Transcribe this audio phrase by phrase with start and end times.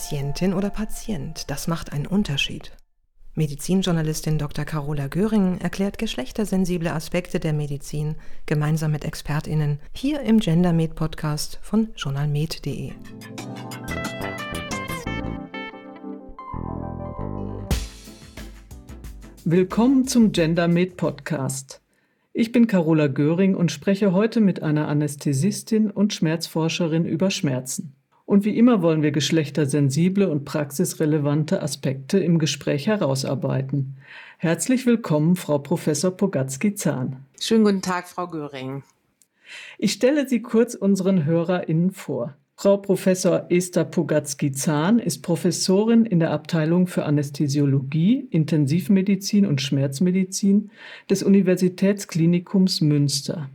[0.00, 2.70] Patientin oder Patient, das macht einen Unterschied.
[3.34, 4.64] Medizinjournalistin Dr.
[4.64, 8.14] Carola Göring erklärt geschlechtersensible Aspekte der Medizin
[8.46, 12.92] gemeinsam mit ExpertInnen hier im GenderMed Podcast von journalmed.de.
[19.44, 21.82] Willkommen zum GenderMed Podcast.
[22.32, 27.97] Ich bin Carola Göring und spreche heute mit einer Anästhesistin und Schmerzforscherin über Schmerzen.
[28.28, 33.96] Und wie immer wollen wir geschlechtersensible und praxisrelevante Aspekte im Gespräch herausarbeiten.
[34.36, 37.24] Herzlich willkommen, Frau Professor Pogatzky-Zahn.
[37.40, 38.82] Schönen guten Tag, Frau Göring.
[39.78, 42.34] Ich stelle Sie kurz unseren HörerInnen vor.
[42.54, 50.70] Frau Professor Esther Pogatzky-Zahn ist Professorin in der Abteilung für Anästhesiologie, Intensivmedizin und Schmerzmedizin
[51.08, 53.48] des Universitätsklinikums Münster.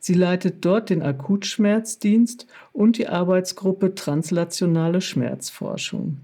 [0.00, 6.18] Sie leitet dort den Akutschmerzdienst und die Arbeitsgruppe Translationale Schmerzforschung.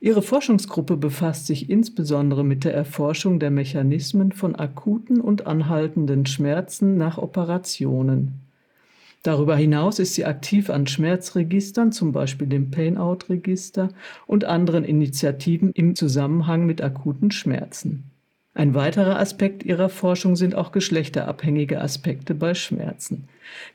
[0.00, 6.96] Ihre Forschungsgruppe befasst sich insbesondere mit der Erforschung der Mechanismen von akuten und anhaltenden Schmerzen
[6.96, 8.40] nach Operationen.
[9.22, 13.90] Darüber hinaus ist sie aktiv an Schmerzregistern, zum Beispiel dem Pain-Out-Register
[14.26, 18.11] und anderen Initiativen im Zusammenhang mit akuten Schmerzen.
[18.54, 23.24] Ein weiterer Aspekt ihrer Forschung sind auch geschlechterabhängige Aspekte bei Schmerzen.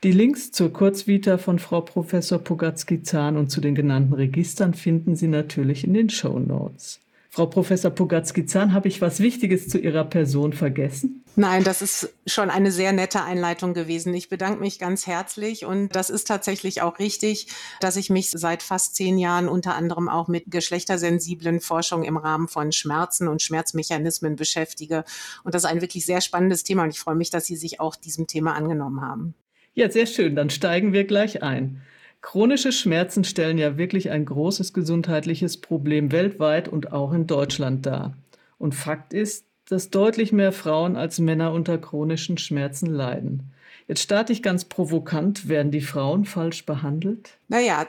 [0.04, 5.26] Die Links zur Kurzvita von Frau Professor Pogatzky-Zahn und zu den genannten Registern finden Sie
[5.26, 7.00] natürlich in den Show Notes.
[7.28, 11.24] Frau Professor Pogatzky-Zahn, habe ich was Wichtiges zu Ihrer Person vergessen?
[11.38, 14.12] Nein, das ist schon eine sehr nette Einleitung gewesen.
[14.12, 17.46] Ich bedanke mich ganz herzlich und das ist tatsächlich auch richtig,
[17.78, 22.48] dass ich mich seit fast zehn Jahren unter anderem auch mit geschlechtersensiblen Forschung im Rahmen
[22.48, 25.04] von Schmerzen und Schmerzmechanismen beschäftige.
[25.44, 27.78] Und das ist ein wirklich sehr spannendes Thema und ich freue mich, dass Sie sich
[27.78, 29.34] auch diesem Thema angenommen haben.
[29.74, 30.34] Ja, sehr schön.
[30.34, 31.82] Dann steigen wir gleich ein.
[32.20, 38.16] Chronische Schmerzen stellen ja wirklich ein großes gesundheitliches Problem weltweit und auch in Deutschland dar.
[38.58, 43.52] Und Fakt ist, dass deutlich mehr Frauen als Männer unter chronischen Schmerzen leiden.
[43.86, 45.48] Jetzt starte ich ganz provokant.
[45.48, 47.38] Werden die Frauen falsch behandelt?
[47.48, 47.86] Naja,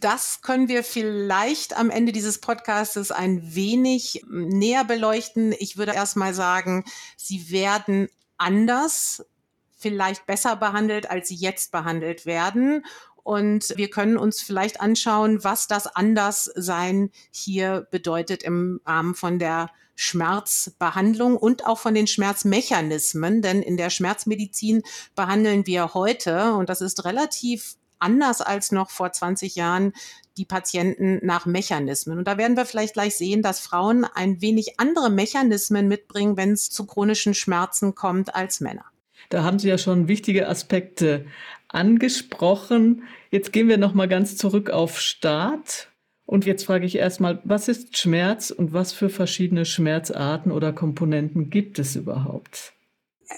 [0.00, 5.54] das können wir vielleicht am Ende dieses Podcasts ein wenig näher beleuchten.
[5.58, 6.84] Ich würde erst mal sagen,
[7.16, 9.24] sie werden anders,
[9.76, 12.84] vielleicht besser behandelt, als sie jetzt behandelt werden.
[13.22, 19.70] Und wir können uns vielleicht anschauen, was das Anderssein hier bedeutet im Rahmen von der
[20.00, 23.42] Schmerzbehandlung und auch von den Schmerzmechanismen.
[23.42, 24.82] Denn in der Schmerzmedizin
[25.14, 29.92] behandeln wir heute, und das ist relativ anders als noch vor 20 Jahren,
[30.38, 32.16] die Patienten nach Mechanismen.
[32.16, 36.52] Und da werden wir vielleicht gleich sehen, dass Frauen ein wenig andere Mechanismen mitbringen, wenn
[36.52, 38.86] es zu chronischen Schmerzen kommt, als Männer.
[39.28, 41.26] Da haben Sie ja schon wichtige Aspekte
[41.68, 43.02] angesprochen.
[43.30, 45.89] Jetzt gehen wir noch mal ganz zurück auf Start.
[46.30, 51.50] Und jetzt frage ich erstmal, was ist Schmerz und was für verschiedene Schmerzarten oder Komponenten
[51.50, 52.72] gibt es überhaupt?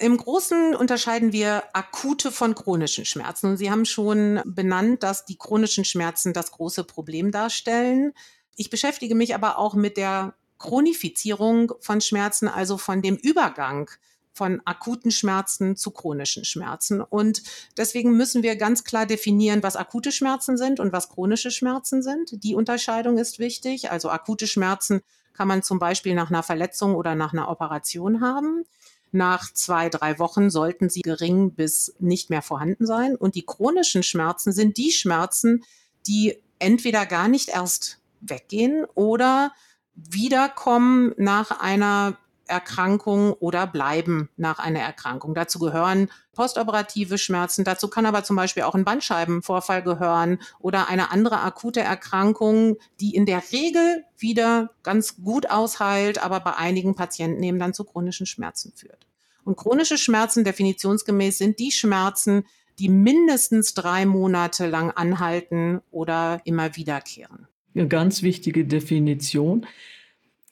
[0.01, 3.47] Im Großen unterscheiden wir akute von chronischen Schmerzen.
[3.47, 8.13] Und Sie haben schon benannt, dass die chronischen Schmerzen das große Problem darstellen.
[8.57, 13.91] Ich beschäftige mich aber auch mit der Chronifizierung von Schmerzen, also von dem Übergang
[14.35, 17.01] von akuten Schmerzen zu chronischen Schmerzen.
[17.01, 17.43] Und
[17.77, 22.43] deswegen müssen wir ganz klar definieren, was akute Schmerzen sind und was chronische Schmerzen sind.
[22.43, 23.91] Die Unterscheidung ist wichtig.
[23.91, 25.03] Also akute Schmerzen
[25.35, 28.65] kann man zum Beispiel nach einer Verletzung oder nach einer Operation haben.
[29.11, 33.15] Nach zwei, drei Wochen sollten sie gering bis nicht mehr vorhanden sein.
[33.15, 35.65] Und die chronischen Schmerzen sind die Schmerzen,
[36.07, 39.53] die entweder gar nicht erst weggehen oder
[39.95, 42.17] wiederkommen nach einer
[42.47, 45.35] Erkrankung oder bleiben nach einer Erkrankung.
[45.35, 51.11] Dazu gehören postoperative Schmerzen, dazu kann aber zum Beispiel auch ein Bandscheibenvorfall gehören oder eine
[51.11, 57.43] andere akute Erkrankung, die in der Regel wieder ganz gut ausheilt, aber bei einigen Patienten
[57.43, 59.07] eben dann zu chronischen Schmerzen führt.
[59.45, 62.45] Und chronische Schmerzen definitionsgemäß sind die Schmerzen,
[62.79, 67.47] die mindestens drei Monate lang anhalten oder immer wiederkehren.
[67.75, 69.67] Eine ganz wichtige Definition.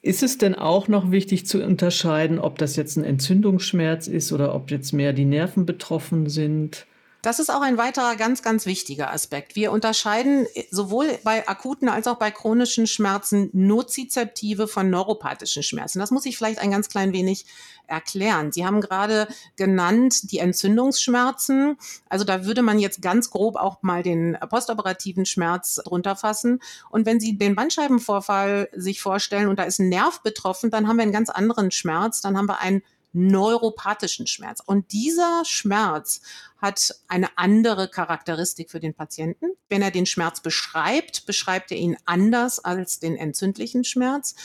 [0.03, 4.55] Ist es denn auch noch wichtig zu unterscheiden, ob das jetzt ein Entzündungsschmerz ist oder
[4.55, 6.87] ob jetzt mehr die Nerven betroffen sind?
[7.21, 9.55] Das ist auch ein weiterer ganz, ganz wichtiger Aspekt.
[9.55, 15.99] Wir unterscheiden sowohl bei akuten als auch bei chronischen Schmerzen nozizeptive von neuropathischen Schmerzen.
[15.99, 17.45] Das muss ich vielleicht ein ganz klein wenig
[17.85, 18.51] erklären.
[18.51, 21.77] Sie haben gerade genannt die Entzündungsschmerzen.
[22.09, 26.59] Also da würde man jetzt ganz grob auch mal den postoperativen Schmerz drunter fassen.
[26.89, 30.97] Und wenn Sie den Bandscheibenvorfall sich vorstellen und da ist ein Nerv betroffen, dann haben
[30.97, 32.21] wir einen ganz anderen Schmerz.
[32.21, 32.81] Dann haben wir einen
[33.13, 34.61] neuropathischen Schmerz.
[34.65, 36.21] Und dieser Schmerz
[36.57, 39.47] hat eine andere Charakteristik für den Patienten.
[39.69, 44.35] Wenn er den Schmerz beschreibt, beschreibt er ihn anders als den entzündlichen Schmerz.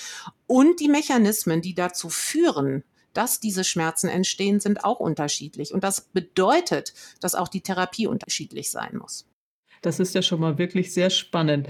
[0.47, 2.83] Und die Mechanismen, die dazu führen,
[3.13, 5.73] dass diese Schmerzen entstehen, sind auch unterschiedlich.
[5.73, 9.27] Und das bedeutet, dass auch die Therapie unterschiedlich sein muss.
[9.83, 11.69] Das ist ja schon mal wirklich sehr spannend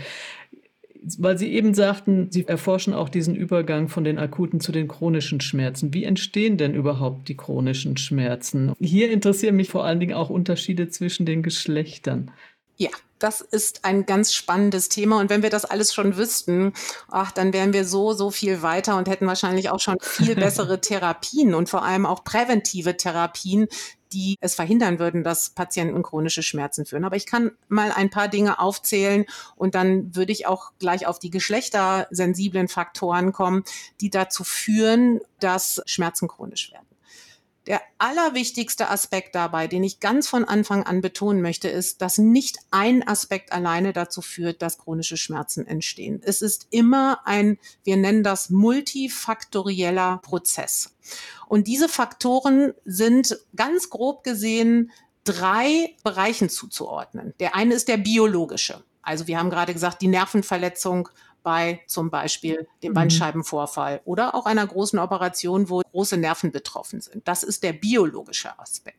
[1.18, 5.40] weil Sie eben sagten, Sie erforschen auch diesen Übergang von den akuten zu den chronischen
[5.40, 5.94] Schmerzen.
[5.94, 8.72] Wie entstehen denn überhaupt die chronischen Schmerzen?
[8.80, 12.30] Hier interessieren mich vor allen Dingen auch Unterschiede zwischen den Geschlechtern.
[12.76, 15.18] Ja, das ist ein ganz spannendes Thema.
[15.20, 16.72] Und wenn wir das alles schon wüssten,
[17.08, 20.80] ach, dann wären wir so, so viel weiter und hätten wahrscheinlich auch schon viel bessere
[20.80, 23.68] Therapien und vor allem auch präventive Therapien,
[24.12, 27.04] die es verhindern würden, dass Patienten chronische Schmerzen führen.
[27.04, 29.24] Aber ich kann mal ein paar Dinge aufzählen
[29.56, 33.64] und dann würde ich auch gleich auf die geschlechtersensiblen Faktoren kommen,
[34.00, 36.85] die dazu führen, dass Schmerzen chronisch werden.
[37.66, 42.58] Der allerwichtigste Aspekt dabei, den ich ganz von Anfang an betonen möchte, ist, dass nicht
[42.70, 46.20] ein Aspekt alleine dazu führt, dass chronische Schmerzen entstehen.
[46.24, 50.94] Es ist immer ein, wir nennen das multifaktorieller Prozess.
[51.48, 54.92] Und diese Faktoren sind ganz grob gesehen
[55.24, 57.34] drei Bereichen zuzuordnen.
[57.40, 58.84] Der eine ist der biologische.
[59.02, 61.08] Also wir haben gerade gesagt, die Nervenverletzung
[61.46, 62.94] bei zum Beispiel dem mhm.
[62.94, 67.28] Bandscheibenvorfall oder auch einer großen Operation, wo große Nerven betroffen sind.
[67.28, 68.98] Das ist der biologische Aspekt.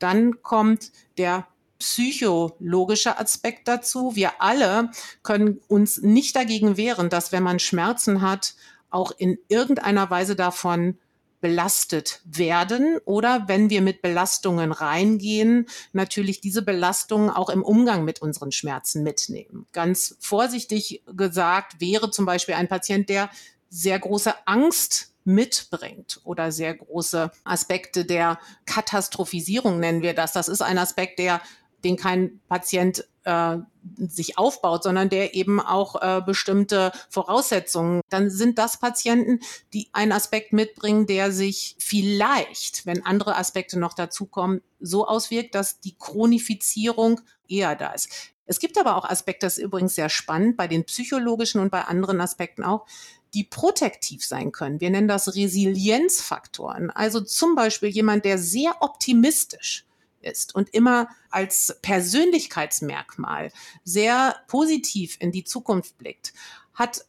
[0.00, 1.46] Dann kommt der
[1.78, 4.16] psychologische Aspekt dazu.
[4.16, 4.90] Wir alle
[5.22, 8.56] können uns nicht dagegen wehren, dass wenn man Schmerzen hat,
[8.90, 10.98] auch in irgendeiner Weise davon
[11.40, 18.20] belastet werden oder wenn wir mit Belastungen reingehen, natürlich diese Belastungen auch im Umgang mit
[18.20, 19.66] unseren Schmerzen mitnehmen.
[19.72, 23.30] Ganz vorsichtig gesagt wäre zum Beispiel ein Patient, der
[23.70, 30.32] sehr große Angst mitbringt oder sehr große Aspekte der Katastrophisierung nennen wir das.
[30.32, 31.42] Das ist ein Aspekt, der
[31.84, 33.58] den kein Patient äh,
[33.96, 39.40] sich aufbaut, sondern der eben auch äh, bestimmte Voraussetzungen, dann sind das Patienten,
[39.72, 45.80] die einen Aspekt mitbringen, der sich vielleicht, wenn andere Aspekte noch dazukommen, so auswirkt, dass
[45.80, 48.08] die Chronifizierung eher da ist.
[48.46, 51.82] Es gibt aber auch Aspekte, das ist übrigens sehr spannend, bei den psychologischen und bei
[51.82, 52.86] anderen Aspekten auch,
[53.34, 54.80] die protektiv sein können.
[54.80, 56.90] Wir nennen das Resilienzfaktoren.
[56.90, 59.84] Also zum Beispiel jemand, der sehr optimistisch
[60.28, 63.52] ist und immer als Persönlichkeitsmerkmal
[63.84, 66.32] sehr positiv in die Zukunft blickt,
[66.74, 67.04] hat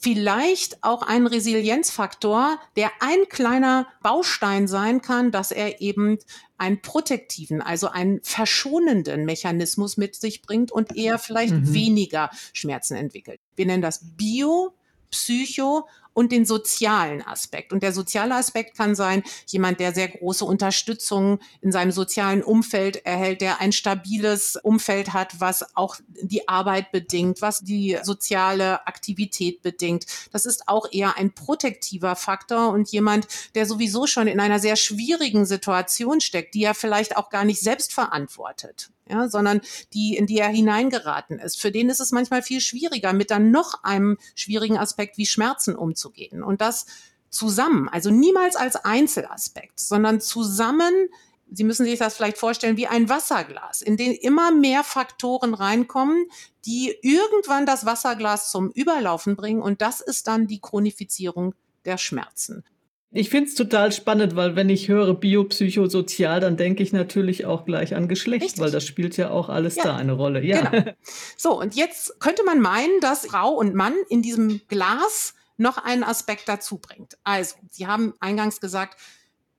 [0.00, 6.18] vielleicht auch einen Resilienzfaktor, der ein kleiner Baustein sein kann, dass er eben
[6.56, 11.74] einen protektiven, also einen verschonenden Mechanismus mit sich bringt und eher vielleicht mhm.
[11.74, 13.40] weniger Schmerzen entwickelt.
[13.56, 14.74] Wir nennen das Bio,
[15.10, 17.72] Psycho und den sozialen Aspekt.
[17.72, 23.04] Und der soziale Aspekt kann sein, jemand, der sehr große Unterstützung in seinem sozialen Umfeld
[23.06, 29.62] erhält, der ein stabiles Umfeld hat, was auch die Arbeit bedingt, was die soziale Aktivität
[29.62, 30.06] bedingt.
[30.32, 34.76] Das ist auch eher ein protektiver Faktor und jemand, der sowieso schon in einer sehr
[34.76, 39.60] schwierigen Situation steckt, die er vielleicht auch gar nicht selbst verantwortet ja, sondern
[39.92, 41.60] die, in die er hineingeraten ist.
[41.60, 45.74] Für den ist es manchmal viel schwieriger, mit dann noch einem schwierigen Aspekt wie Schmerzen
[45.74, 45.99] umzugehen.
[46.42, 46.86] Und das
[47.28, 50.92] zusammen, also niemals als Einzelaspekt, sondern zusammen
[51.52, 56.26] Sie müssen sich das vielleicht vorstellen wie ein Wasserglas, in dem immer mehr Faktoren reinkommen,
[56.64, 59.60] die irgendwann das Wasserglas zum Überlaufen bringen.
[59.60, 61.54] Und das ist dann die Chronifizierung
[61.84, 62.64] der Schmerzen.
[63.12, 67.64] Ich finde es total spannend, weil wenn ich höre biopsychosozial, dann denke ich natürlich auch
[67.64, 68.60] gleich an Geschlecht, Richtig.
[68.60, 69.82] weil das spielt ja auch alles ja.
[69.82, 70.44] da eine Rolle.
[70.44, 70.70] Ja.
[70.70, 70.92] Genau.
[71.36, 76.02] So, und jetzt könnte man meinen, dass Frau und Mann in diesem Glas noch einen
[76.02, 77.18] Aspekt dazu bringt.
[77.22, 79.00] Also, Sie haben eingangs gesagt,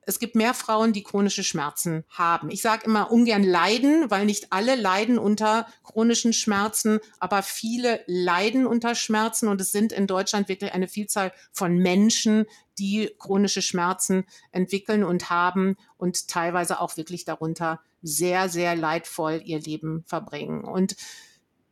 [0.04, 2.50] es gibt mehr Frauen, die chronische Schmerzen haben.
[2.50, 8.66] Ich sage immer ungern leiden, weil nicht alle leiden unter chronischen Schmerzen, aber viele leiden
[8.66, 12.46] unter Schmerzen und es sind in Deutschland wirklich eine Vielzahl von Menschen,
[12.80, 19.60] die chronische Schmerzen entwickeln und haben und teilweise auch wirklich darunter sehr, sehr leidvoll ihr
[19.60, 20.64] Leben verbringen.
[20.64, 20.96] Und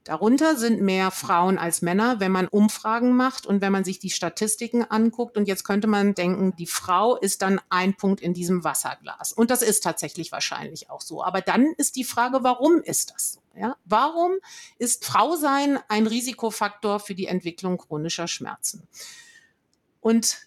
[0.10, 4.10] Darunter sind mehr Frauen als Männer, wenn man Umfragen macht und wenn man sich die
[4.10, 5.38] Statistiken anguckt.
[5.38, 9.32] Und jetzt könnte man denken, die Frau ist dann ein Punkt in diesem Wasserglas.
[9.34, 11.24] Und das ist tatsächlich wahrscheinlich auch so.
[11.24, 13.40] Aber dann ist die Frage, warum ist das so?
[13.56, 13.78] Ja?
[13.86, 14.32] Warum
[14.80, 18.88] ist Frausein ein Risikofaktor für die Entwicklung chronischer Schmerzen?
[20.02, 20.40] Und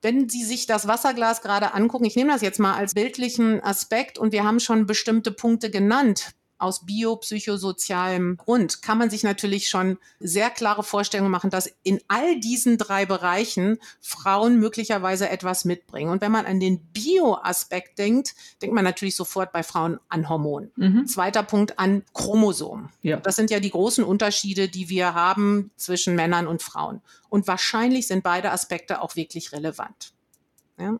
[0.00, 4.16] wenn Sie sich das Wasserglas gerade angucken, ich nehme das jetzt mal als bildlichen Aspekt
[4.16, 9.98] und wir haben schon bestimmte Punkte genannt aus biopsychosozialem Grund kann man sich natürlich schon
[10.20, 16.10] sehr klare Vorstellungen machen, dass in all diesen drei Bereichen Frauen möglicherweise etwas mitbringen.
[16.10, 20.70] Und wenn man an den Bio-Aspekt denkt, denkt man natürlich sofort bei Frauen an Hormonen.
[20.76, 21.06] Mhm.
[21.06, 22.90] Zweiter Punkt an Chromosomen.
[23.02, 23.16] Ja.
[23.16, 27.02] Das sind ja die großen Unterschiede, die wir haben zwischen Männern und Frauen.
[27.28, 30.12] Und wahrscheinlich sind beide Aspekte auch wirklich relevant.
[30.78, 30.98] Ja.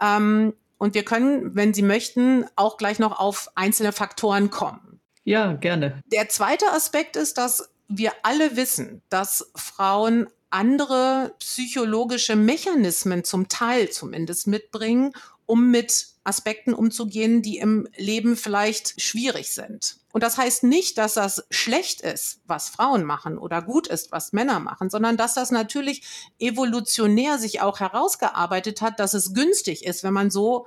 [0.00, 5.00] Ähm, und wir können, wenn Sie möchten, auch gleich noch auf einzelne Faktoren kommen.
[5.24, 6.02] Ja, gerne.
[6.12, 13.90] Der zweite Aspekt ist, dass wir alle wissen, dass Frauen andere psychologische Mechanismen zum Teil
[13.90, 15.12] zumindest mitbringen,
[15.44, 19.98] um mit Aspekten umzugehen, die im Leben vielleicht schwierig sind.
[20.12, 24.32] Und das heißt nicht, dass das schlecht ist, was Frauen machen oder gut ist, was
[24.32, 26.02] Männer machen, sondern dass das natürlich
[26.38, 30.66] evolutionär sich auch herausgearbeitet hat, dass es günstig ist, wenn man so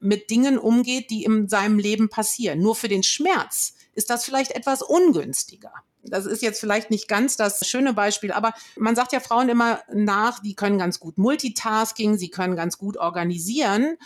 [0.00, 2.60] mit Dingen umgeht, die in seinem Leben passieren.
[2.60, 5.72] Nur für den Schmerz ist das vielleicht etwas ungünstiger.
[6.06, 9.80] Das ist jetzt vielleicht nicht ganz das schöne Beispiel, aber man sagt ja Frauen immer
[9.92, 13.96] nach, die können ganz gut Multitasking, sie können ganz gut organisieren,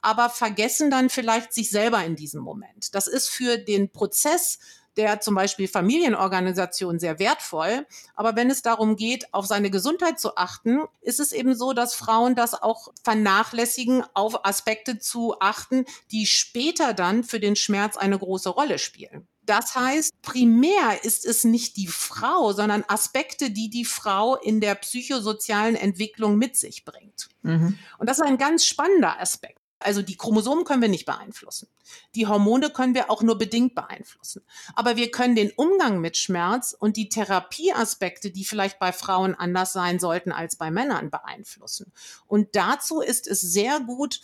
[0.00, 2.94] aber vergessen dann vielleicht sich selber in diesem Moment.
[2.94, 4.58] Das ist für den Prozess
[4.98, 7.86] der zum Beispiel Familienorganisation sehr wertvoll.
[8.16, 11.94] Aber wenn es darum geht, auf seine Gesundheit zu achten, ist es eben so, dass
[11.94, 18.18] Frauen das auch vernachlässigen, auf Aspekte zu achten, die später dann für den Schmerz eine
[18.18, 19.28] große Rolle spielen.
[19.46, 24.74] Das heißt, primär ist es nicht die Frau, sondern Aspekte, die die Frau in der
[24.74, 27.28] psychosozialen Entwicklung mit sich bringt.
[27.42, 27.78] Mhm.
[27.98, 29.57] Und das ist ein ganz spannender Aspekt.
[29.80, 31.68] Also die Chromosomen können wir nicht beeinflussen.
[32.14, 34.42] Die Hormone können wir auch nur bedingt beeinflussen.
[34.74, 39.72] Aber wir können den Umgang mit Schmerz und die Therapieaspekte, die vielleicht bei Frauen anders
[39.72, 41.92] sein sollten als bei Männern, beeinflussen.
[42.26, 44.20] Und dazu ist es sehr gut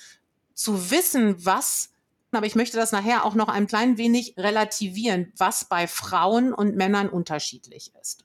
[0.55, 1.91] zu wissen, was
[2.37, 6.75] aber ich möchte das nachher auch noch ein klein wenig relativieren, was bei Frauen und
[6.75, 8.25] Männern unterschiedlich ist.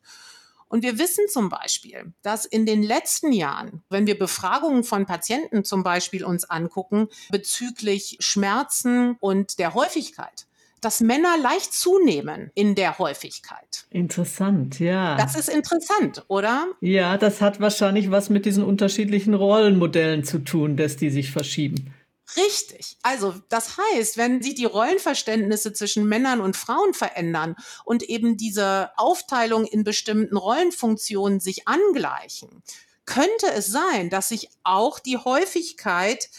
[0.70, 5.66] Und wir wissen zum Beispiel, dass in den letzten Jahren, wenn wir Befragungen von Patienten
[5.66, 10.46] zum Beispiel uns angucken bezüglich Schmerzen und der Häufigkeit,
[10.82, 13.86] dass Männer leicht zunehmen in der Häufigkeit.
[13.90, 15.18] Interessant, ja.
[15.18, 16.68] Das ist interessant, oder?
[16.80, 21.94] Ja, das hat wahrscheinlich was mit diesen unterschiedlichen Rollenmodellen zu tun, dass die sich verschieben.
[22.36, 22.98] Richtig.
[23.02, 27.56] Also das heißt, wenn sich die Rollenverständnisse zwischen Männern und Frauen verändern
[27.86, 32.64] und eben diese Aufteilung in bestimmten Rollenfunktionen sich angleichen,
[33.06, 36.30] könnte es sein, dass sich auch die Häufigkeit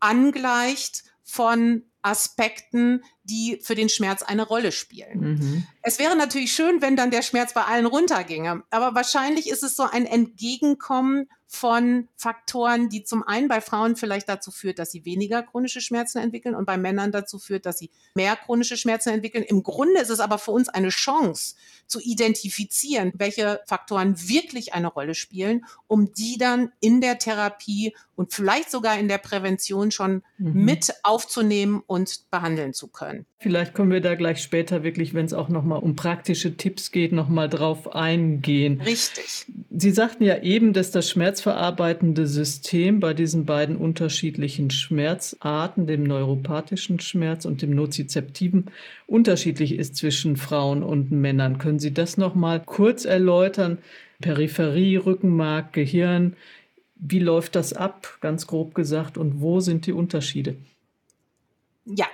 [0.00, 5.20] angleicht von Aspekten, die für den Schmerz eine Rolle spielen.
[5.20, 5.66] Mhm.
[5.82, 9.76] Es wäre natürlich schön, wenn dann der Schmerz bei allen runterginge, aber wahrscheinlich ist es
[9.76, 15.04] so ein Entgegenkommen von Faktoren, die zum einen bei Frauen vielleicht dazu führt, dass sie
[15.04, 19.44] weniger chronische Schmerzen entwickeln und bei Männern dazu führt, dass sie mehr chronische Schmerzen entwickeln.
[19.44, 21.54] Im Grunde ist es aber für uns eine Chance
[21.86, 28.32] zu identifizieren, welche Faktoren wirklich eine Rolle spielen, um die dann in der Therapie und
[28.32, 30.64] vielleicht sogar in der Prävention schon mhm.
[30.64, 33.13] mit aufzunehmen und behandeln zu können.
[33.38, 37.12] Vielleicht können wir da gleich später wirklich, wenn es auch nochmal um praktische Tipps geht,
[37.12, 38.80] nochmal drauf eingehen.
[38.80, 39.46] Richtig.
[39.70, 47.00] Sie sagten ja eben, dass das schmerzverarbeitende System bei diesen beiden unterschiedlichen Schmerzarten, dem neuropathischen
[47.00, 48.70] Schmerz und dem nozizeptiven,
[49.06, 51.58] unterschiedlich ist zwischen Frauen und Männern.
[51.58, 53.78] Können Sie das nochmal kurz erläutern?
[54.20, 56.36] Peripherie, Rückenmark, Gehirn.
[56.96, 60.56] Wie läuft das ab, ganz grob gesagt, und wo sind die Unterschiede?
[61.84, 62.06] Ja,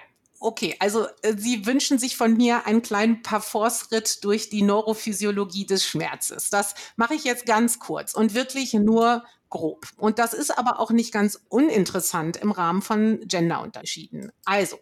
[0.43, 5.85] Okay, also äh, Sie wünschen sich von mir einen kleinen Parforce-Ritt durch die Neurophysiologie des
[5.85, 6.49] Schmerzes.
[6.49, 9.87] Das mache ich jetzt ganz kurz und wirklich nur grob.
[9.99, 14.33] Und das ist aber auch nicht ganz uninteressant im Rahmen von Genderunterschieden.
[14.47, 14.79] Also,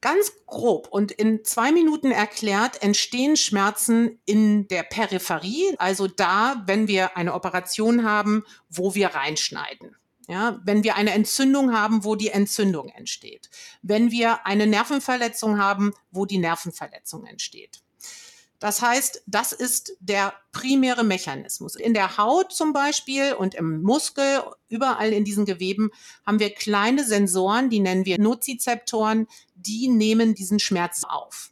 [0.00, 6.88] ganz grob und in zwei Minuten erklärt, entstehen Schmerzen in der Peripherie, also da, wenn
[6.88, 9.96] wir eine Operation haben, wo wir reinschneiden.
[10.30, 13.50] Ja, wenn wir eine Entzündung haben, wo die Entzündung entsteht.
[13.82, 17.82] Wenn wir eine Nervenverletzung haben, wo die Nervenverletzung entsteht.
[18.60, 21.74] Das heißt, das ist der primäre Mechanismus.
[21.74, 25.90] In der Haut zum Beispiel und im Muskel, überall in diesen Geweben,
[26.24, 31.50] haben wir kleine Sensoren, die nennen wir Nozizeptoren, die nehmen diesen Schmerz auf.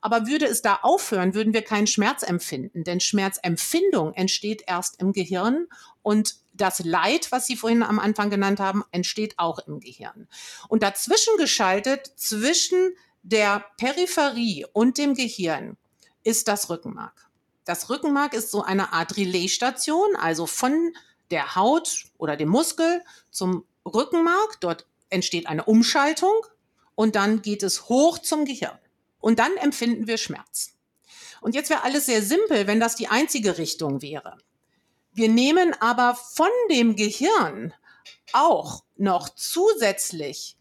[0.00, 5.12] Aber würde es da aufhören, würden wir keinen Schmerz empfinden, denn Schmerzempfindung entsteht erst im
[5.12, 5.66] Gehirn
[6.02, 10.28] und das Leid, was Sie vorhin am Anfang genannt haben, entsteht auch im Gehirn.
[10.68, 15.76] Und dazwischen geschaltet, zwischen der Peripherie und dem Gehirn,
[16.24, 17.28] ist das Rückenmark.
[17.64, 20.92] Das Rückenmark ist so eine Art Relaisstation, also von
[21.30, 24.60] der Haut oder dem Muskel zum Rückenmark.
[24.60, 26.32] Dort entsteht eine Umschaltung
[26.94, 28.78] und dann geht es hoch zum Gehirn.
[29.20, 30.74] Und dann empfinden wir Schmerz.
[31.40, 34.38] Und jetzt wäre alles sehr simpel, wenn das die einzige Richtung wäre.
[35.18, 37.74] Wir nehmen aber von dem Gehirn
[38.32, 40.56] auch noch zusätzlich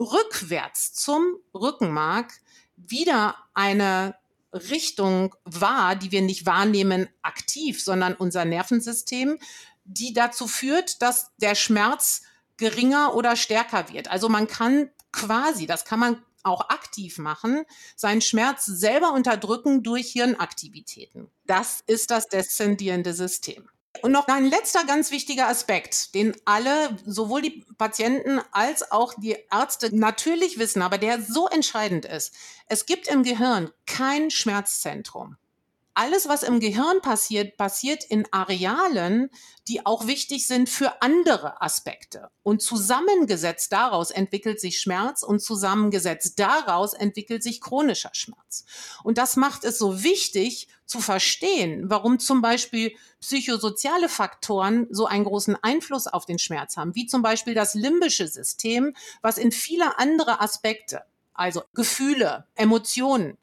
[0.00, 2.32] rückwärts zum Rückenmark
[2.74, 4.14] wieder eine
[4.50, 9.38] Richtung wahr, die wir nicht wahrnehmen aktiv, sondern unser Nervensystem,
[9.84, 12.22] die dazu führt, dass der Schmerz
[12.56, 14.10] geringer oder stärker wird.
[14.10, 20.12] Also man kann quasi, das kann man auch aktiv machen, seinen Schmerz selber unterdrücken durch
[20.12, 21.30] Hirnaktivitäten.
[21.44, 23.68] Das ist das deszendierende System.
[24.02, 29.36] Und noch ein letzter ganz wichtiger Aspekt, den alle, sowohl die Patienten als auch die
[29.50, 32.34] Ärzte natürlich wissen, aber der so entscheidend ist.
[32.66, 35.36] Es gibt im Gehirn kein Schmerzzentrum
[35.98, 39.30] alles, was im Gehirn passiert, passiert in Arealen,
[39.66, 42.30] die auch wichtig sind für andere Aspekte.
[42.44, 48.64] Und zusammengesetzt daraus entwickelt sich Schmerz und zusammengesetzt daraus entwickelt sich chronischer Schmerz.
[49.02, 55.24] Und das macht es so wichtig zu verstehen, warum zum Beispiel psychosoziale Faktoren so einen
[55.24, 59.98] großen Einfluss auf den Schmerz haben, wie zum Beispiel das limbische System, was in viele
[59.98, 61.02] andere Aspekte,
[61.34, 63.36] also Gefühle, Emotionen,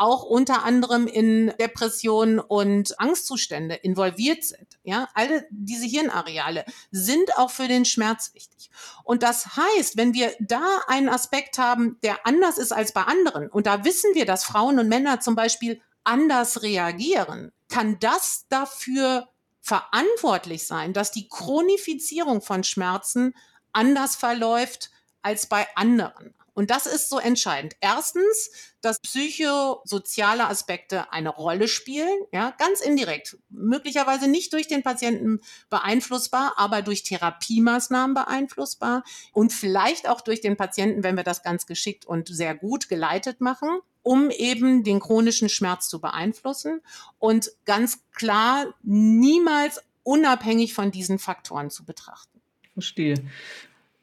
[0.00, 4.78] auch unter anderem in Depressionen und Angstzustände involviert sind.
[4.82, 8.70] Ja, alle diese Hirnareale sind auch für den Schmerz wichtig.
[9.04, 13.48] Und das heißt, wenn wir da einen Aspekt haben, der anders ist als bei anderen,
[13.48, 19.28] und da wissen wir, dass Frauen und Männer zum Beispiel anders reagieren, kann das dafür
[19.60, 23.34] verantwortlich sein, dass die Chronifizierung von Schmerzen
[23.72, 24.90] anders verläuft
[25.20, 26.34] als bei anderen.
[26.54, 27.74] Und das ist so entscheidend.
[27.80, 35.40] Erstens, dass psychosoziale Aspekte eine Rolle spielen, ja, ganz indirekt, möglicherweise nicht durch den Patienten
[35.68, 41.66] beeinflussbar, aber durch Therapiemaßnahmen beeinflussbar und vielleicht auch durch den Patienten, wenn wir das ganz
[41.66, 46.80] geschickt und sehr gut geleitet machen um eben den chronischen Schmerz zu beeinflussen
[47.18, 52.40] und ganz klar niemals unabhängig von diesen Faktoren zu betrachten.
[52.72, 53.14] Verstehe.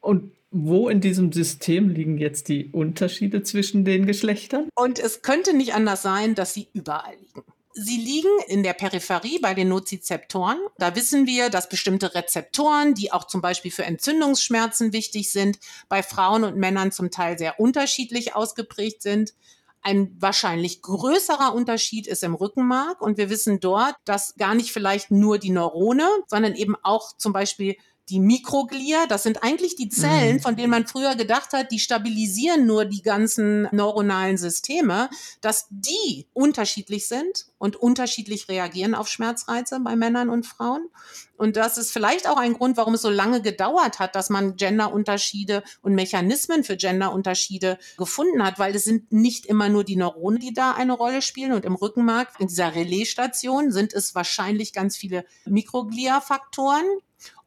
[0.00, 4.68] Und wo in diesem System liegen jetzt die Unterschiede zwischen den Geschlechtern?
[4.74, 7.44] Und es könnte nicht anders sein, dass sie überall liegen.
[7.80, 10.58] Sie liegen in der Peripherie bei den Nozizeptoren.
[10.78, 16.02] Da wissen wir, dass bestimmte Rezeptoren, die auch zum Beispiel für Entzündungsschmerzen wichtig sind, bei
[16.02, 19.32] Frauen und Männern zum Teil sehr unterschiedlich ausgeprägt sind.
[19.82, 25.12] Ein wahrscheinlich größerer Unterschied ist im Rückenmark und wir wissen dort, dass gar nicht vielleicht
[25.12, 27.76] nur die Neurone, sondern eben auch zum Beispiel
[28.08, 30.40] die Mikroglia, das sind eigentlich die Zellen, mhm.
[30.40, 36.26] von denen man früher gedacht hat, die stabilisieren nur die ganzen neuronalen Systeme, dass die
[36.32, 40.88] unterschiedlich sind und unterschiedlich reagieren auf Schmerzreize bei Männern und Frauen.
[41.36, 44.56] Und das ist vielleicht auch ein Grund, warum es so lange gedauert hat, dass man
[44.56, 50.40] Genderunterschiede und Mechanismen für Genderunterschiede gefunden hat, weil es sind nicht immer nur die Neurone,
[50.40, 51.52] die da eine Rolle spielen.
[51.52, 56.84] Und im Rückenmark, in dieser Relaisstation, sind es wahrscheinlich ganz viele Mikroglia-Faktoren,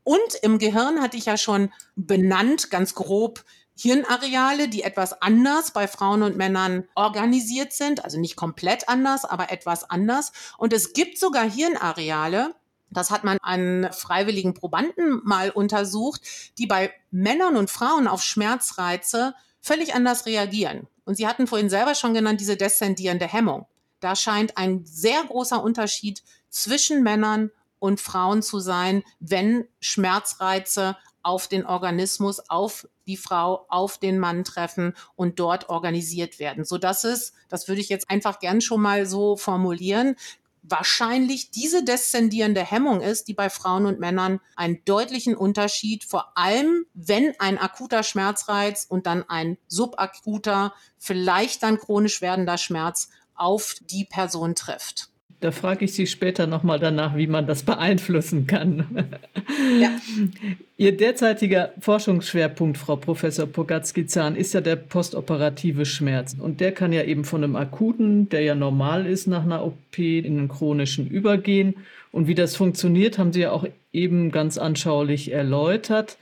[0.04, 3.44] und im Gehirn hatte ich ja schon benannt, ganz grob,
[3.78, 9.52] Hirnareale, die etwas anders bei Frauen und Männern organisiert sind, also nicht komplett anders, aber
[9.52, 10.34] etwas anders.
[10.58, 12.54] Und es gibt sogar Hirnareale,
[12.92, 16.22] das hat man an freiwilligen Probanden mal untersucht,
[16.58, 20.88] die bei Männern und Frauen auf Schmerzreize völlig anders reagieren.
[21.06, 23.66] Und Sie hatten vorhin selber schon genannt, diese deszendierende Hemmung.
[24.00, 31.48] Da scheint ein sehr großer Unterschied zwischen Männern und Frauen zu sein, wenn Schmerzreize auf
[31.48, 37.04] den Organismus, auf die Frau, auf den Mann treffen und dort organisiert werden, so dass
[37.04, 40.15] es, das würde ich jetzt einfach gern schon mal so formulieren,
[40.62, 46.86] wahrscheinlich diese deszendierende Hemmung ist, die bei Frauen und Männern einen deutlichen Unterschied, vor allem
[46.94, 54.06] wenn ein akuter Schmerzreiz und dann ein subakuter, vielleicht dann chronisch werdender Schmerz auf die
[54.06, 55.11] Person trifft.
[55.39, 59.08] Da frage ich Sie später nochmal danach, wie man das beeinflussen kann.
[59.80, 59.89] Ja.
[60.78, 66.36] Ihr derzeitiger Forschungsschwerpunkt, Frau Professor Pogatzky-Zahn, ist ja der postoperative Schmerz.
[66.38, 69.98] Und der kann ja eben von einem akuten, der ja normal ist nach einer OP,
[69.98, 71.76] in einen chronischen übergehen.
[72.12, 76.17] Und wie das funktioniert, haben Sie ja auch eben ganz anschaulich erläutert.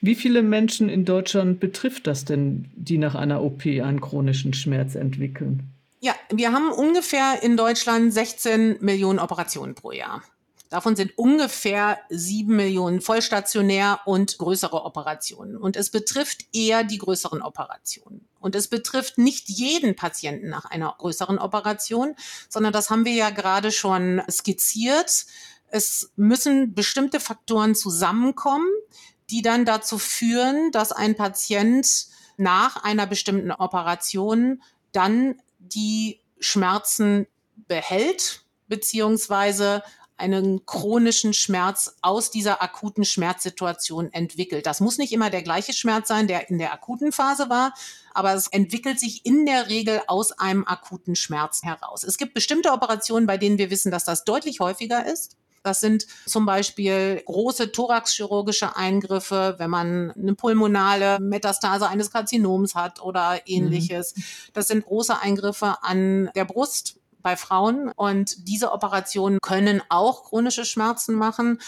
[0.00, 4.94] Wie viele Menschen in Deutschland betrifft das denn, die nach einer OP einen chronischen Schmerz
[4.94, 5.64] entwickeln?
[6.00, 10.22] Ja, wir haben ungefähr in Deutschland 16 Millionen Operationen pro Jahr.
[10.68, 15.56] Davon sind ungefähr sieben Millionen vollstationär und größere Operationen.
[15.56, 18.28] Und es betrifft eher die größeren Operationen.
[18.38, 22.14] Und es betrifft nicht jeden Patienten nach einer größeren Operation,
[22.48, 25.24] sondern das haben wir ja gerade schon skizziert.
[25.68, 28.68] Es müssen bestimmte Faktoren zusammenkommen,
[29.30, 37.26] die dann dazu führen, dass ein Patient nach einer bestimmten Operation dann die Schmerzen
[37.56, 39.82] behält, beziehungsweise
[40.18, 44.66] einen chronischen Schmerz aus dieser akuten Schmerzsituation entwickelt.
[44.66, 47.72] Das muss nicht immer der gleiche Schmerz sein, der in der akuten Phase war,
[48.12, 52.02] aber es entwickelt sich in der Regel aus einem akuten Schmerz heraus.
[52.02, 55.36] Es gibt bestimmte Operationen, bei denen wir wissen, dass das deutlich häufiger ist.
[55.62, 63.02] Das sind zum Beispiel große thoraxchirurgische Eingriffe, wenn man eine pulmonale Metastase eines Karzinoms hat
[63.02, 64.16] oder ähnliches.
[64.16, 64.22] Mhm.
[64.54, 70.64] Das sind große Eingriffe an der Brust bei Frauen und diese Operationen können auch chronische
[70.64, 71.58] Schmerzen machen.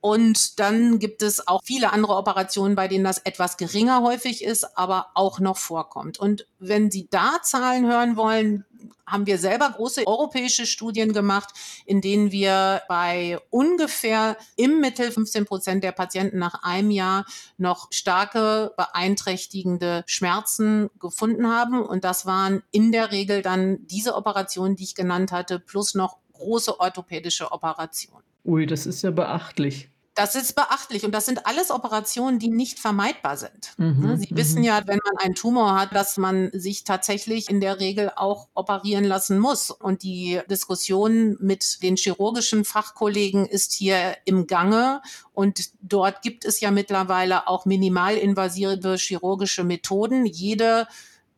[0.00, 4.76] Und dann gibt es auch viele andere Operationen, bei denen das etwas geringer häufig ist,
[4.76, 6.18] aber auch noch vorkommt.
[6.18, 8.66] Und wenn Sie da Zahlen hören wollen,
[9.06, 11.50] haben wir selber große europäische Studien gemacht,
[11.86, 17.26] in denen wir bei ungefähr im Mittel 15 Prozent der Patienten nach einem Jahr
[17.58, 21.82] noch starke beeinträchtigende Schmerzen gefunden haben.
[21.82, 26.18] Und das waren in der Regel dann diese Operationen, die ich genannt hatte, plus noch
[26.32, 28.24] große orthopädische Operationen.
[28.44, 29.90] Ui, das ist ja beachtlich.
[30.14, 33.72] Das ist beachtlich und das sind alles Operationen, die nicht vermeidbar sind.
[33.78, 34.64] Mhm, ne, Sie wissen mhm.
[34.64, 39.02] ja, wenn man einen Tumor hat, dass man sich tatsächlich in der Regel auch operieren
[39.02, 39.70] lassen muss.
[39.72, 45.02] Und die Diskussion mit den chirurgischen Fachkollegen ist hier im Gange.
[45.32, 50.26] Und dort gibt es ja mittlerweile auch minimalinvasive chirurgische Methoden.
[50.26, 50.86] Jede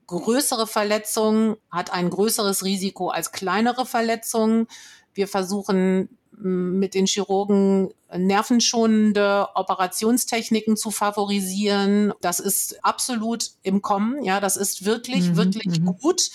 [0.07, 4.69] größere Verletzung hat ein größeres Risiko als kleinere Verletzungen.
[5.15, 12.13] Wir versuchen mit den Chirurgen nervenschonende Operationstechniken zu favorisieren.
[12.21, 14.23] Das ist absolut im Kommen.
[14.25, 15.97] Ja, das ist wirklich, mhm, wirklich mhm.
[15.99, 16.31] gut.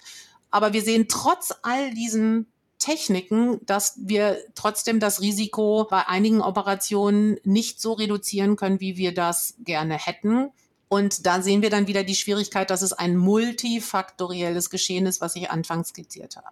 [0.49, 7.37] Aber wir sehen trotz all diesen Techniken, dass wir trotzdem das Risiko bei einigen Operationen
[7.43, 10.49] nicht so reduzieren können, wie wir das gerne hätten.
[10.89, 15.35] Und da sehen wir dann wieder die Schwierigkeit, dass es ein multifaktorielles Geschehen ist, was
[15.35, 16.49] ich anfangs skizziert habe.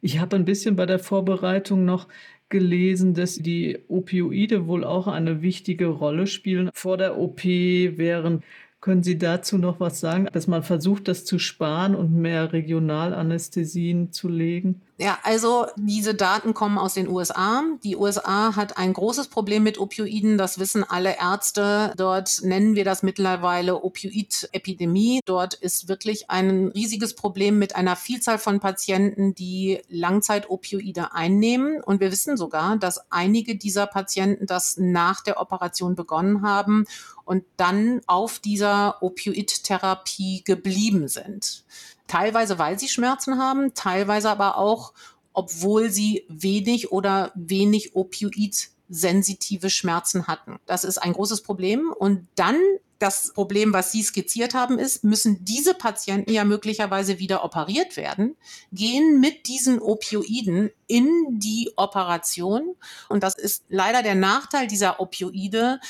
[0.00, 2.08] Ich habe ein bisschen bei der Vorbereitung noch
[2.52, 8.44] gelesen, dass die Opioide wohl auch eine wichtige Rolle spielen vor der OP, während
[8.80, 14.12] können Sie dazu noch was sagen, dass man versucht, das zu sparen und mehr Regionalanästhesien
[14.12, 14.82] zu legen?
[15.02, 17.64] Ja, also diese Daten kommen aus den USA.
[17.82, 20.38] Die USA hat ein großes Problem mit Opioiden.
[20.38, 21.92] Das wissen alle Ärzte.
[21.96, 25.18] Dort nennen wir das mittlerweile Opioid-Epidemie.
[25.24, 31.82] Dort ist wirklich ein riesiges Problem mit einer Vielzahl von Patienten, die Langzeitopioide einnehmen.
[31.82, 36.84] Und wir wissen sogar, dass einige dieser Patienten das nach der Operation begonnen haben
[37.24, 41.64] und dann auf dieser Opioid-Therapie geblieben sind.
[42.12, 44.92] Teilweise, weil sie Schmerzen haben, teilweise aber auch,
[45.32, 50.58] obwohl sie wenig oder wenig Opioid-sensitive Schmerzen hatten.
[50.66, 51.90] Das ist ein großes Problem.
[51.90, 52.58] Und dann
[52.98, 58.36] das Problem, was Sie skizziert haben, ist, müssen diese Patienten ja möglicherweise wieder operiert werden,
[58.72, 62.76] gehen mit diesen Opioiden in die Operation.
[63.08, 65.80] Und das ist leider der Nachteil dieser Opioide,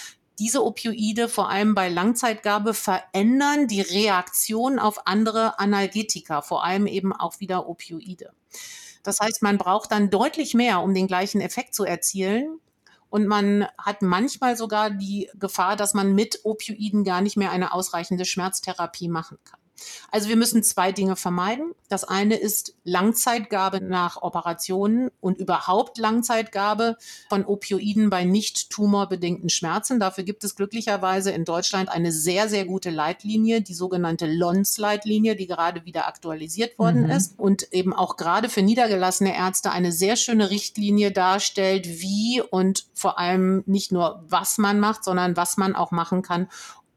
[0.42, 7.12] diese Opioide vor allem bei Langzeitgabe verändern die Reaktion auf andere Analgetika, vor allem eben
[7.12, 8.32] auch wieder Opioide.
[9.04, 12.58] Das heißt, man braucht dann deutlich mehr, um den gleichen Effekt zu erzielen.
[13.08, 17.72] Und man hat manchmal sogar die Gefahr, dass man mit Opioiden gar nicht mehr eine
[17.72, 19.60] ausreichende Schmerztherapie machen kann.
[20.10, 21.72] Also wir müssen zwei Dinge vermeiden.
[21.88, 26.96] Das eine ist Langzeitgabe nach Operationen und überhaupt Langzeitgabe
[27.28, 30.00] von Opioiden bei nicht tumorbedingten Schmerzen.
[30.00, 35.46] Dafür gibt es glücklicherweise in Deutschland eine sehr, sehr gute Leitlinie, die sogenannte LONS-Leitlinie, die
[35.46, 37.10] gerade wieder aktualisiert worden mhm.
[37.10, 42.86] ist und eben auch gerade für niedergelassene Ärzte eine sehr schöne Richtlinie darstellt, wie und
[42.94, 46.48] vor allem nicht nur was man macht, sondern was man auch machen kann,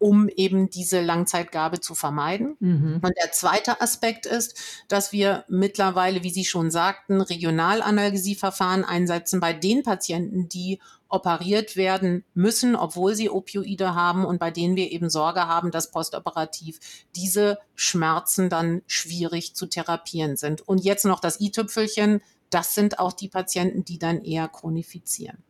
[0.05, 2.57] um eben diese Langzeitgabe zu vermeiden.
[2.59, 2.99] Mhm.
[3.01, 4.55] Und der zweite Aspekt ist,
[4.87, 12.23] dass wir mittlerweile, wie Sie schon sagten, Regionalanalgesieverfahren einsetzen bei den Patienten, die operiert werden
[12.35, 16.79] müssen, obwohl sie Opioide haben und bei denen wir eben Sorge haben, dass postoperativ
[17.15, 20.61] diese Schmerzen dann schwierig zu therapieren sind.
[20.61, 25.43] Und jetzt noch das i-Tüpfelchen, das sind auch die Patienten, die dann eher chronifizieren.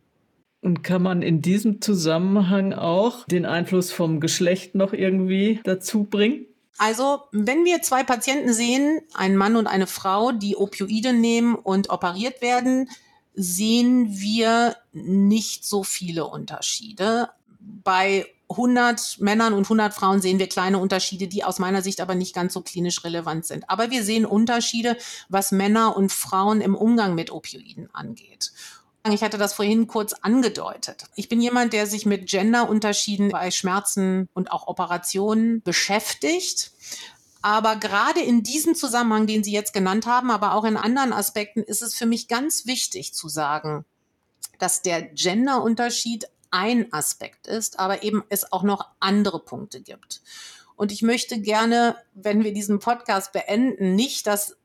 [0.66, 6.48] Und kann man in diesem Zusammenhang auch den Einfluss vom Geschlecht noch irgendwie dazu bringen?
[6.80, 11.92] Also, wenn wir zwei Patienten sehen, einen Mann und eine Frau, die Opioide nehmen und
[11.92, 12.90] operiert werden,
[13.36, 17.30] sehen wir nicht so viele Unterschiede.
[17.60, 22.16] Bei 100 Männern und 100 Frauen sehen wir kleine Unterschiede, die aus meiner Sicht aber
[22.16, 23.70] nicht ganz so klinisch relevant sind.
[23.70, 24.98] Aber wir sehen Unterschiede,
[25.30, 28.52] was Männer und Frauen im Umgang mit Opioiden angeht.
[29.12, 31.04] Ich hatte das vorhin kurz angedeutet.
[31.16, 36.72] Ich bin jemand, der sich mit Genderunterschieden bei Schmerzen und auch Operationen beschäftigt.
[37.44, 41.62] Aber gerade in diesem Zusammenhang, den Sie jetzt genannt haben, aber auch in anderen Aspekten,
[41.62, 43.86] ist es für mich ganz wichtig zu sagen,
[44.58, 50.22] dass der Genderunterschied ein Aspekt ist, aber eben es auch noch andere Punkte gibt.
[50.76, 54.58] Und ich möchte gerne, wenn wir diesen Podcast beenden, nicht, dass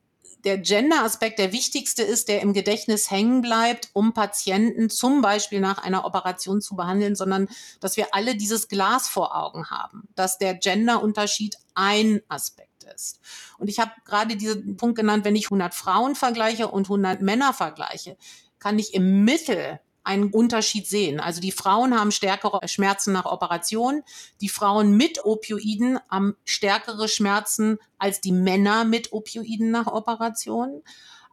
[0.43, 5.77] der Gender-Aspekt der wichtigste ist, der im Gedächtnis hängen bleibt, um Patienten zum Beispiel nach
[5.77, 7.47] einer Operation zu behandeln, sondern
[7.79, 13.19] dass wir alle dieses Glas vor Augen haben, dass der Gender-Unterschied ein Aspekt ist.
[13.57, 17.53] Und ich habe gerade diesen Punkt genannt, wenn ich 100 Frauen vergleiche und 100 Männer
[17.53, 18.17] vergleiche,
[18.59, 21.19] kann ich im Mittel einen Unterschied sehen.
[21.19, 24.03] Also die Frauen haben stärkere Schmerzen nach Operation.
[24.41, 30.81] Die Frauen mit Opioiden haben stärkere Schmerzen als die Männer mit Opioiden nach Operation.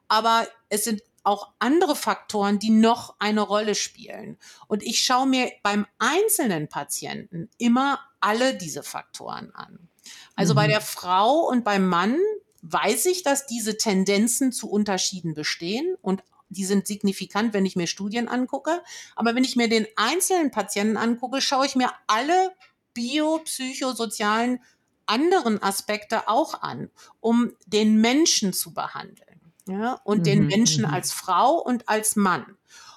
[0.09, 4.39] Aber es sind auch andere Faktoren, die noch eine Rolle spielen.
[4.67, 9.89] Und ich schaue mir beim einzelnen Patienten immer alle diese Faktoren an.
[10.37, 10.57] Also mhm.
[10.57, 12.19] bei der Frau und beim Mann
[12.63, 17.87] weiß ich, dass diese Tendenzen zu Unterschieden bestehen und die sind signifikant, wenn ich mir
[17.87, 18.83] Studien angucke.
[19.17, 22.53] Aber wenn ich mir den einzelnen Patienten angucke, schaue ich mir alle
[22.95, 24.61] biopsychosozialen
[25.07, 29.29] anderen Aspekte auch an, um den Menschen zu behandeln.
[29.67, 30.91] Ja, und mhm, den Menschen mhm.
[30.93, 32.57] als Frau und als Mann.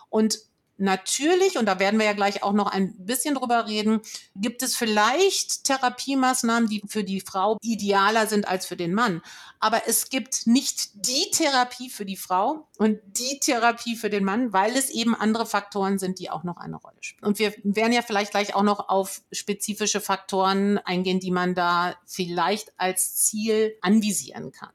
[0.09, 0.39] Und
[0.81, 4.01] Natürlich, und da werden wir ja gleich auch noch ein bisschen drüber reden,
[4.35, 9.21] gibt es vielleicht Therapiemaßnahmen, die für die Frau idealer sind als für den Mann.
[9.59, 14.53] Aber es gibt nicht die Therapie für die Frau und die Therapie für den Mann,
[14.53, 17.27] weil es eben andere Faktoren sind, die auch noch eine Rolle spielen.
[17.27, 21.95] Und wir werden ja vielleicht gleich auch noch auf spezifische Faktoren eingehen, die man da
[22.07, 24.71] vielleicht als Ziel anvisieren kann.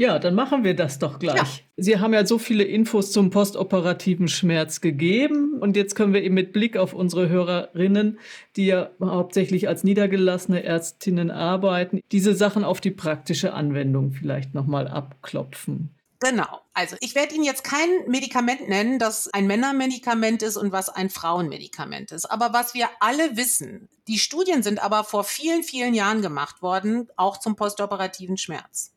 [0.00, 1.36] Ja, dann machen wir das doch gleich.
[1.36, 1.64] Ja.
[1.76, 6.36] Sie haben ja so viele Infos zum postoperativen Schmerz gegeben und jetzt können wir eben
[6.36, 8.18] mit Blick auf unsere Hörerinnen,
[8.56, 14.88] die ja hauptsächlich als niedergelassene Ärztinnen arbeiten, diese Sachen auf die praktische Anwendung vielleicht nochmal
[14.88, 15.90] abklopfen.
[16.18, 16.62] Genau.
[16.72, 21.10] Also ich werde Ihnen jetzt kein Medikament nennen, das ein Männermedikament ist und was ein
[21.10, 22.24] Frauenmedikament ist.
[22.24, 27.08] Aber was wir alle wissen, die Studien sind aber vor vielen, vielen Jahren gemacht worden,
[27.16, 28.94] auch zum postoperativen Schmerz.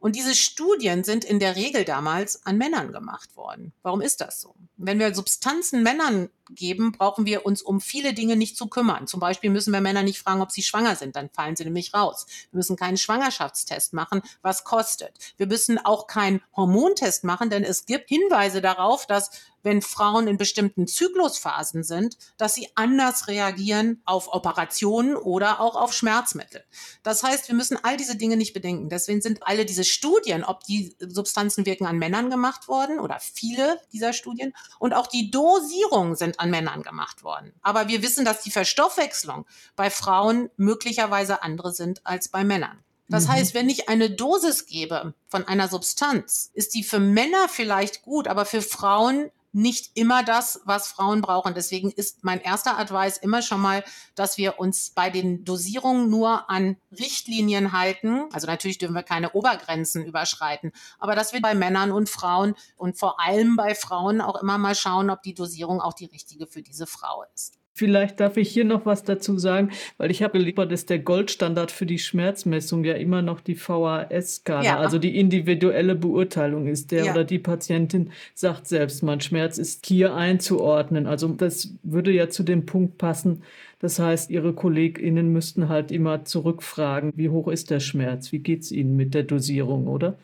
[0.00, 3.72] Und diese Studien sind in der Regel damals an Männern gemacht worden.
[3.82, 4.54] Warum ist das so?
[4.76, 9.06] Wenn wir Substanzen Männern geben, brauchen wir uns um viele Dinge nicht zu kümmern.
[9.06, 11.94] Zum Beispiel müssen wir Männer nicht fragen, ob sie schwanger sind, dann fallen sie nämlich
[11.94, 12.26] raus.
[12.50, 15.12] Wir müssen keinen Schwangerschaftstest machen, was kostet.
[15.36, 19.30] Wir müssen auch keinen Hormontest machen, denn es gibt Hinweise darauf, dass
[19.62, 25.92] wenn Frauen in bestimmten Zyklusphasen sind, dass sie anders reagieren auf Operationen oder auch auf
[25.92, 26.64] Schmerzmittel.
[27.02, 28.88] Das heißt, wir müssen all diese Dinge nicht bedenken.
[28.88, 33.80] Deswegen sind alle diese Studien, ob die Substanzen wirken an Männern gemacht worden oder viele
[33.92, 37.52] dieser Studien und auch die Dosierungen sind an Männern gemacht worden.
[37.62, 42.82] Aber wir wissen, dass die Verstoffwechslung bei Frauen möglicherweise andere sind als bei Männern.
[43.08, 43.32] Das mhm.
[43.32, 48.28] heißt, wenn ich eine Dosis gebe von einer Substanz, ist die für Männer vielleicht gut,
[48.28, 51.54] aber für Frauen nicht immer das, was Frauen brauchen.
[51.54, 53.84] Deswegen ist mein erster Advice immer schon mal,
[54.14, 58.28] dass wir uns bei den Dosierungen nur an Richtlinien halten.
[58.32, 62.98] Also natürlich dürfen wir keine Obergrenzen überschreiten, aber dass wir bei Männern und Frauen und
[62.98, 66.62] vor allem bei Frauen auch immer mal schauen, ob die Dosierung auch die richtige für
[66.62, 67.59] diese Frau ist.
[67.72, 71.70] Vielleicht darf ich hier noch was dazu sagen, weil ich habe lieber, dass der Goldstandard
[71.70, 74.78] für die Schmerzmessung ja immer noch die VHS-Skala, ja.
[74.78, 76.90] also die individuelle Beurteilung ist.
[76.90, 77.12] Der ja.
[77.12, 81.06] oder die Patientin sagt selbst, mein Schmerz ist hier einzuordnen.
[81.06, 83.42] Also das würde ja zu dem Punkt passen.
[83.78, 88.30] Das heißt, ihre KollegInnen müssten halt immer zurückfragen, wie hoch ist der Schmerz?
[88.30, 90.18] Wie geht es ihnen mit der Dosierung, oder?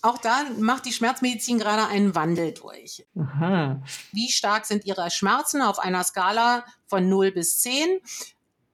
[0.00, 3.06] Auch da macht die Schmerzmedizin gerade einen Wandel durch.
[3.16, 3.82] Aha.
[4.12, 8.00] Wie stark sind Ihre Schmerzen auf einer Skala von 0 bis 10?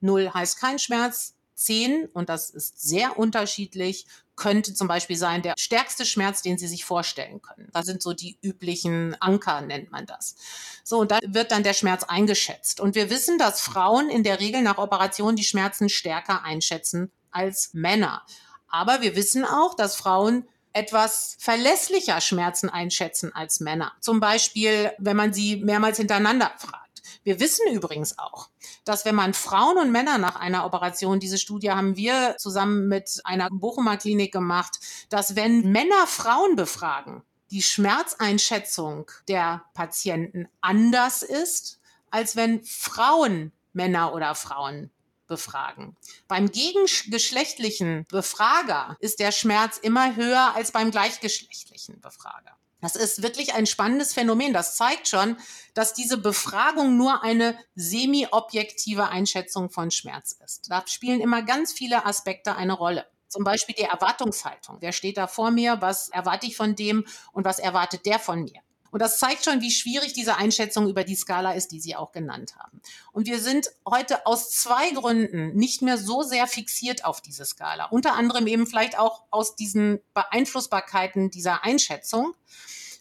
[0.01, 5.55] 0 heißt kein Schmerz, 10, und das ist sehr unterschiedlich, könnte zum Beispiel sein der
[5.59, 7.69] stärkste Schmerz, den Sie sich vorstellen können.
[7.73, 10.37] Das sind so die üblichen Anker, nennt man das.
[10.85, 12.81] So, und da wird dann der Schmerz eingeschätzt.
[12.81, 17.75] Und wir wissen, dass Frauen in der Regel nach Operationen die Schmerzen stärker einschätzen als
[17.75, 18.23] Männer.
[18.69, 20.49] Aber wir wissen auch, dass Frauen
[20.79, 23.93] etwas verlässlicher Schmerzen einschätzen als Männer.
[24.01, 27.03] Zum Beispiel, wenn man sie mehrmals hintereinander fragt.
[27.25, 28.49] Wir wissen übrigens auch,
[28.85, 33.21] dass wenn man Frauen und Männer nach einer Operation, diese Studie haben wir zusammen mit
[33.25, 34.79] einer Bochumer Klinik gemacht,
[35.11, 44.15] dass wenn Männer Frauen befragen, die Schmerzeinschätzung der Patienten anders ist, als wenn Frauen Männer
[44.15, 44.91] oder Frauen
[45.29, 45.97] befragen.
[46.27, 52.59] Beim gegengeschlechtlichen Befrager ist der Schmerz immer höher als beim gleichgeschlechtlichen Befrager.
[52.81, 54.53] Das ist wirklich ein spannendes Phänomen.
[54.53, 55.37] Das zeigt schon,
[55.75, 60.71] dass diese Befragung nur eine semi-objektive Einschätzung von Schmerz ist.
[60.71, 63.07] Da spielen immer ganz viele Aspekte eine Rolle.
[63.29, 64.79] Zum Beispiel die Erwartungshaltung.
[64.81, 65.81] Wer steht da vor mir?
[65.81, 68.61] Was erwarte ich von dem und was erwartet der von mir?
[68.91, 72.13] Und das zeigt schon, wie schwierig diese Einschätzung über die Skala ist, die Sie auch
[72.13, 72.81] genannt haben.
[73.13, 77.87] Und wir sind heute aus zwei Gründen nicht mehr so sehr fixiert auf diese Skala.
[77.87, 82.35] Unter anderem eben vielleicht auch aus diesen Beeinflussbarkeiten dieser Einschätzung.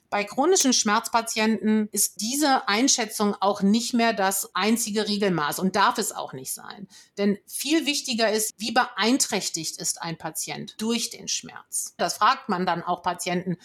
[0.09, 6.13] Bei chronischen Schmerzpatienten ist diese Einschätzung auch nicht mehr das einzige Regelmaß und darf es
[6.13, 6.87] auch nicht sein.
[7.17, 11.93] Denn viel wichtiger ist, wie beeinträchtigt ist ein Patient durch den Schmerz.
[11.97, 13.57] Das fragt man dann auch Patienten,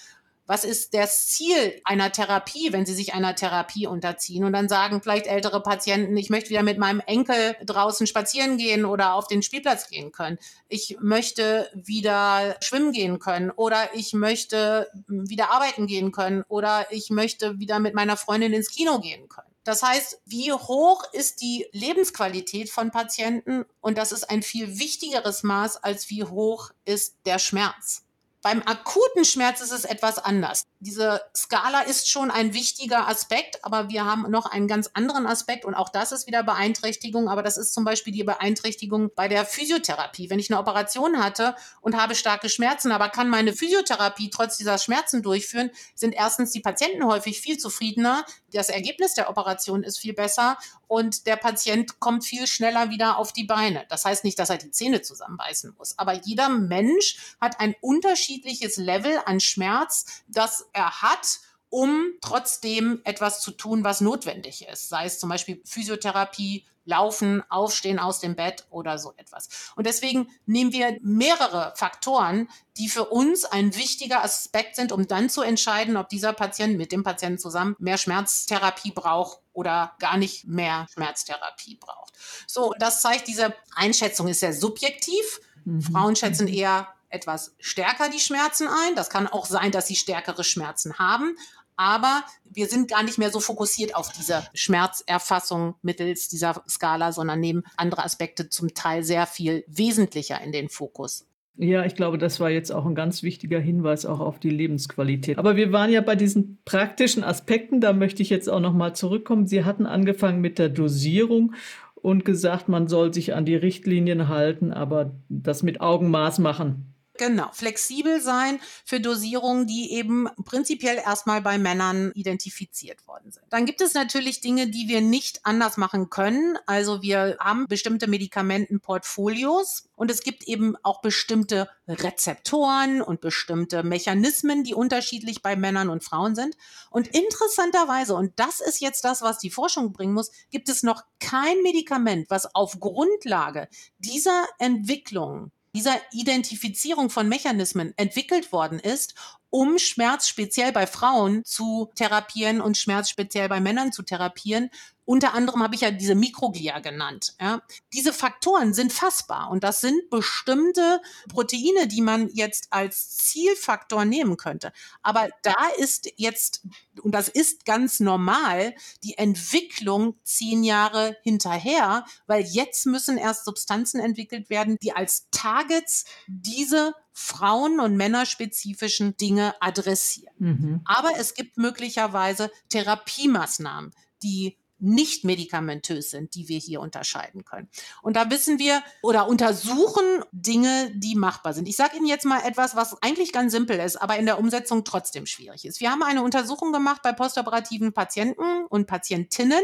[0.46, 5.00] was ist das Ziel einer Therapie, wenn sie sich einer Therapie unterziehen und dann sagen
[5.02, 9.42] vielleicht ältere Patienten, ich möchte wieder mit meinem Enkel draußen spazieren gehen oder auf den
[9.42, 10.38] Spielplatz gehen können.
[10.68, 17.10] Ich möchte wieder schwimmen gehen können oder ich möchte wieder arbeiten gehen können oder ich
[17.10, 19.52] möchte wieder mit meiner Freundin ins Kino gehen können.
[19.64, 23.64] Das heißt, wie hoch ist die Lebensqualität von Patienten?
[23.80, 28.02] Und das ist ein viel wichtigeres Maß, als wie hoch ist der Schmerz.
[28.42, 30.64] Beim akuten Schmerz ist es etwas anders.
[30.80, 35.64] Diese Skala ist schon ein wichtiger Aspekt, aber wir haben noch einen ganz anderen Aspekt
[35.64, 39.44] und auch das ist wieder Beeinträchtigung, aber das ist zum Beispiel die Beeinträchtigung bei der
[39.44, 40.28] Physiotherapie.
[40.28, 44.78] Wenn ich eine Operation hatte und habe starke Schmerzen, aber kann meine Physiotherapie trotz dieser
[44.78, 50.14] Schmerzen durchführen, sind erstens die Patienten häufig viel zufriedener, das Ergebnis der Operation ist viel
[50.14, 50.58] besser
[50.92, 53.86] und der Patient kommt viel schneller wieder auf die Beine.
[53.88, 58.76] Das heißt nicht, dass er die Zähne zusammenbeißen muss, aber jeder Mensch hat ein unterschiedliches
[58.76, 64.90] Level an Schmerz, das er hat um trotzdem etwas zu tun, was notwendig ist.
[64.90, 69.72] Sei es zum Beispiel Physiotherapie, Laufen, Aufstehen aus dem Bett oder so etwas.
[69.76, 75.30] Und deswegen nehmen wir mehrere Faktoren, die für uns ein wichtiger Aspekt sind, um dann
[75.30, 80.46] zu entscheiden, ob dieser Patient mit dem Patienten zusammen mehr Schmerztherapie braucht oder gar nicht
[80.46, 82.14] mehr Schmerztherapie braucht.
[82.46, 85.40] So, das zeigt, diese Einschätzung ist sehr subjektiv.
[85.64, 85.82] Mhm.
[85.82, 88.96] Frauen schätzen eher etwas stärker die Schmerzen ein.
[88.96, 91.36] Das kann auch sein, dass sie stärkere Schmerzen haben
[91.76, 97.40] aber wir sind gar nicht mehr so fokussiert auf diese Schmerzerfassung mittels dieser Skala, sondern
[97.40, 101.26] nehmen andere Aspekte zum Teil sehr viel wesentlicher in den Fokus.
[101.56, 105.38] Ja, ich glaube, das war jetzt auch ein ganz wichtiger Hinweis auch auf die Lebensqualität.
[105.38, 108.94] Aber wir waren ja bei diesen praktischen Aspekten, da möchte ich jetzt auch noch mal
[108.94, 109.46] zurückkommen.
[109.46, 111.54] Sie hatten angefangen mit der Dosierung
[111.94, 116.91] und gesagt, man soll sich an die Richtlinien halten, aber das mit Augenmaß machen.
[117.18, 123.44] Genau, flexibel sein für Dosierungen, die eben prinzipiell erstmal bei Männern identifiziert worden sind.
[123.50, 126.56] Dann gibt es natürlich Dinge, die wir nicht anders machen können.
[126.66, 134.64] Also wir haben bestimmte Medikamentenportfolios und es gibt eben auch bestimmte Rezeptoren und bestimmte Mechanismen,
[134.64, 136.56] die unterschiedlich bei Männern und Frauen sind.
[136.90, 141.04] Und interessanterweise, und das ist jetzt das, was die Forschung bringen muss, gibt es noch
[141.20, 149.14] kein Medikament, was auf Grundlage dieser Entwicklung dieser Identifizierung von Mechanismen entwickelt worden ist,
[149.52, 154.70] um Schmerz speziell bei Frauen zu therapieren und Schmerz speziell bei Männern zu therapieren
[155.04, 157.34] unter anderem habe ich ja diese Mikroglia genannt.
[157.40, 157.62] Ja.
[157.92, 164.36] Diese Faktoren sind fassbar und das sind bestimmte Proteine, die man jetzt als Zielfaktor nehmen
[164.36, 164.72] könnte.
[165.02, 166.62] Aber da ist jetzt,
[167.02, 174.00] und das ist ganz normal, die Entwicklung zehn Jahre hinterher, weil jetzt müssen erst Substanzen
[174.00, 180.34] entwickelt werden, die als Targets diese Frauen- und Männerspezifischen Dinge adressieren.
[180.38, 180.80] Mhm.
[180.84, 187.68] Aber es gibt möglicherweise Therapiemaßnahmen, die nicht medikamentös sind, die wir hier unterscheiden können.
[188.02, 191.68] Und da wissen wir oder untersuchen Dinge, die machbar sind.
[191.68, 194.82] Ich sage Ihnen jetzt mal etwas, was eigentlich ganz simpel ist, aber in der Umsetzung
[194.82, 195.80] trotzdem schwierig ist.
[195.80, 199.62] Wir haben eine Untersuchung gemacht bei postoperativen Patienten und Patientinnen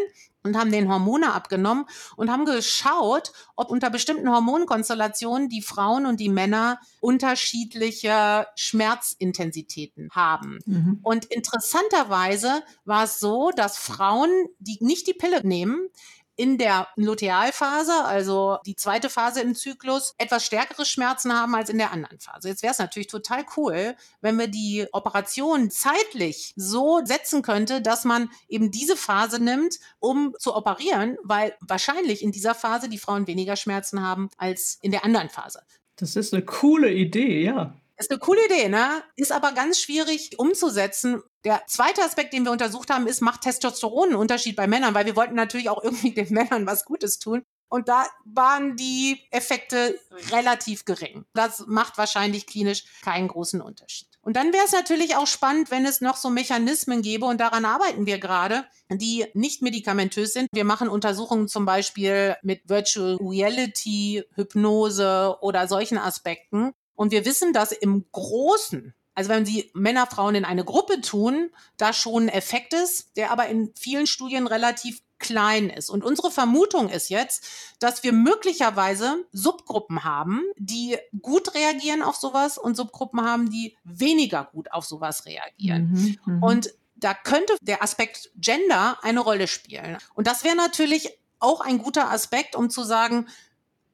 [0.49, 1.85] und haben den Hormone abgenommen
[2.17, 10.59] und haben geschaut, ob unter bestimmten Hormonkonstellationen die Frauen und die Männer unterschiedliche Schmerzintensitäten haben.
[10.67, 10.99] Mhm.
[11.03, 15.89] Und interessanterweise war es so, dass Frauen, die nicht die Pille nehmen,
[16.39, 21.79] in der Lutealphase, also die zweite Phase im Zyklus, etwas stärkere Schmerzen haben als in
[21.79, 22.49] der anderen Phase.
[22.49, 28.05] Jetzt wäre es natürlich total cool, wenn wir die Operation zeitlich so setzen könnte, dass
[28.05, 33.27] man eben diese Phase nimmt, um zu operieren, weil wahrscheinlich in dieser Phase die Frauen
[33.27, 35.63] weniger Schmerzen haben als in der anderen Phase.
[35.97, 37.75] Das ist eine coole Idee, ja.
[37.99, 39.03] Ist eine coole Idee, ne?
[39.17, 41.21] Ist aber ganz schwierig umzusetzen.
[41.45, 44.95] Der zweite Aspekt, den wir untersucht haben, ist, macht Testosteron einen Unterschied bei Männern?
[44.95, 47.43] Weil wir wollten natürlich auch irgendwie den Männern was Gutes tun.
[47.71, 49.99] Und da waren die Effekte
[50.31, 51.27] relativ gering.
[51.35, 54.09] Das macht wahrscheinlich klinisch keinen großen Unterschied.
[54.23, 57.65] Und dann wäre es natürlich auch spannend, wenn es noch so Mechanismen gäbe, und daran
[57.65, 60.49] arbeiten wir gerade, die nicht medikamentös sind.
[60.53, 67.53] Wir machen Untersuchungen zum Beispiel mit Virtual Reality, Hypnose oder solchen Aspekten, Und wir wissen,
[67.53, 72.29] dass im Großen also wenn Sie Männer, Frauen in eine Gruppe tun, da schon ein
[72.29, 75.91] Effekt ist, der aber in vielen Studien relativ klein ist.
[75.91, 77.45] Und unsere Vermutung ist jetzt,
[77.81, 84.45] dass wir möglicherweise Subgruppen haben, die gut reagieren auf sowas und Subgruppen haben, die weniger
[84.45, 85.91] gut auf sowas reagieren.
[85.91, 86.43] Mhm, mhm.
[86.45, 89.99] und da könnte der Aspekt Gender eine Rolle spielen.
[90.15, 93.27] Und das wäre natürlich auch ein guter Aspekt, um zu sagen,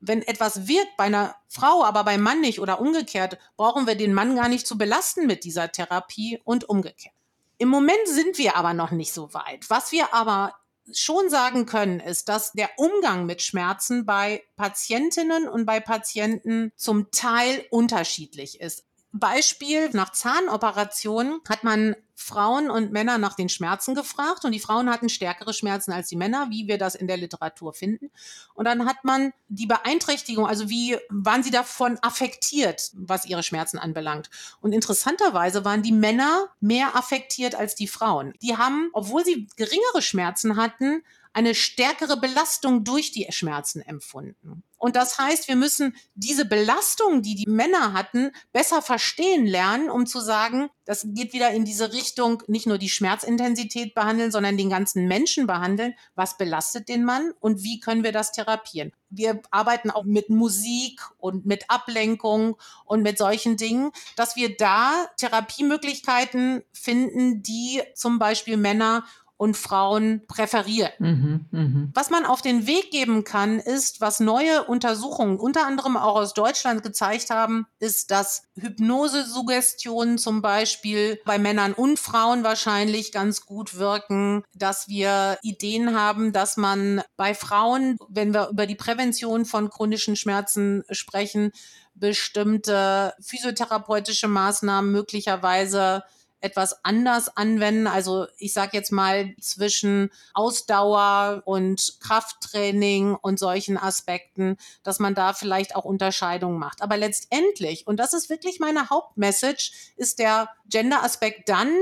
[0.06, 4.14] wenn etwas wirkt bei einer Frau, aber beim Mann nicht oder umgekehrt, brauchen wir den
[4.14, 7.14] Mann gar nicht zu belasten mit dieser Therapie und umgekehrt.
[7.58, 9.70] Im Moment sind wir aber noch nicht so weit.
[9.70, 10.54] Was wir aber
[10.92, 17.10] schon sagen können, ist, dass der Umgang mit Schmerzen bei Patientinnen und bei Patienten zum
[17.10, 18.84] Teil unterschiedlich ist.
[19.12, 24.88] Beispiel, nach Zahnoperationen hat man Frauen und Männer nach den Schmerzen gefragt und die Frauen
[24.88, 28.10] hatten stärkere Schmerzen als die Männer, wie wir das in der Literatur finden.
[28.54, 33.78] Und dann hat man die Beeinträchtigung, also wie waren sie davon affektiert, was ihre Schmerzen
[33.78, 34.30] anbelangt.
[34.60, 38.32] Und interessanterweise waren die Männer mehr affektiert als die Frauen.
[38.42, 41.02] Die haben, obwohl sie geringere Schmerzen hatten,
[41.34, 44.62] eine stärkere Belastung durch die Schmerzen empfunden.
[44.84, 50.04] Und das heißt, wir müssen diese Belastung, die die Männer hatten, besser verstehen lernen, um
[50.04, 54.68] zu sagen, das geht wieder in diese Richtung, nicht nur die Schmerzintensität behandeln, sondern den
[54.68, 55.94] ganzen Menschen behandeln.
[56.14, 58.92] Was belastet den Mann und wie können wir das therapieren?
[59.08, 65.08] Wir arbeiten auch mit Musik und mit Ablenkung und mit solchen Dingen, dass wir da
[65.16, 69.04] Therapiemöglichkeiten finden, die zum Beispiel Männer
[69.36, 70.92] und Frauen präferieren.
[70.98, 71.88] Mhm, mh.
[71.92, 76.34] Was man auf den Weg geben kann, ist, was neue Untersuchungen, unter anderem auch aus
[76.34, 83.76] Deutschland gezeigt haben, ist, dass Hypnosesuggestionen zum Beispiel bei Männern und Frauen wahrscheinlich ganz gut
[83.76, 89.68] wirken, dass wir Ideen haben, dass man bei Frauen, wenn wir über die Prävention von
[89.68, 91.50] chronischen Schmerzen sprechen,
[91.94, 96.02] bestimmte physiotherapeutische Maßnahmen möglicherweise
[96.44, 97.86] etwas anders anwenden.
[97.86, 105.32] Also ich sage jetzt mal zwischen Ausdauer und Krafttraining und solchen Aspekten, dass man da
[105.32, 106.82] vielleicht auch Unterscheidungen macht.
[106.82, 111.72] Aber letztendlich, und das ist wirklich meine Hauptmessage, ist der Gender-Aspekt dann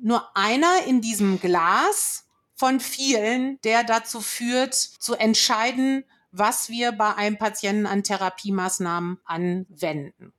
[0.00, 7.14] nur einer in diesem Glas von vielen, der dazu führt, zu entscheiden, was wir bei
[7.14, 10.32] einem Patienten an Therapiemaßnahmen anwenden.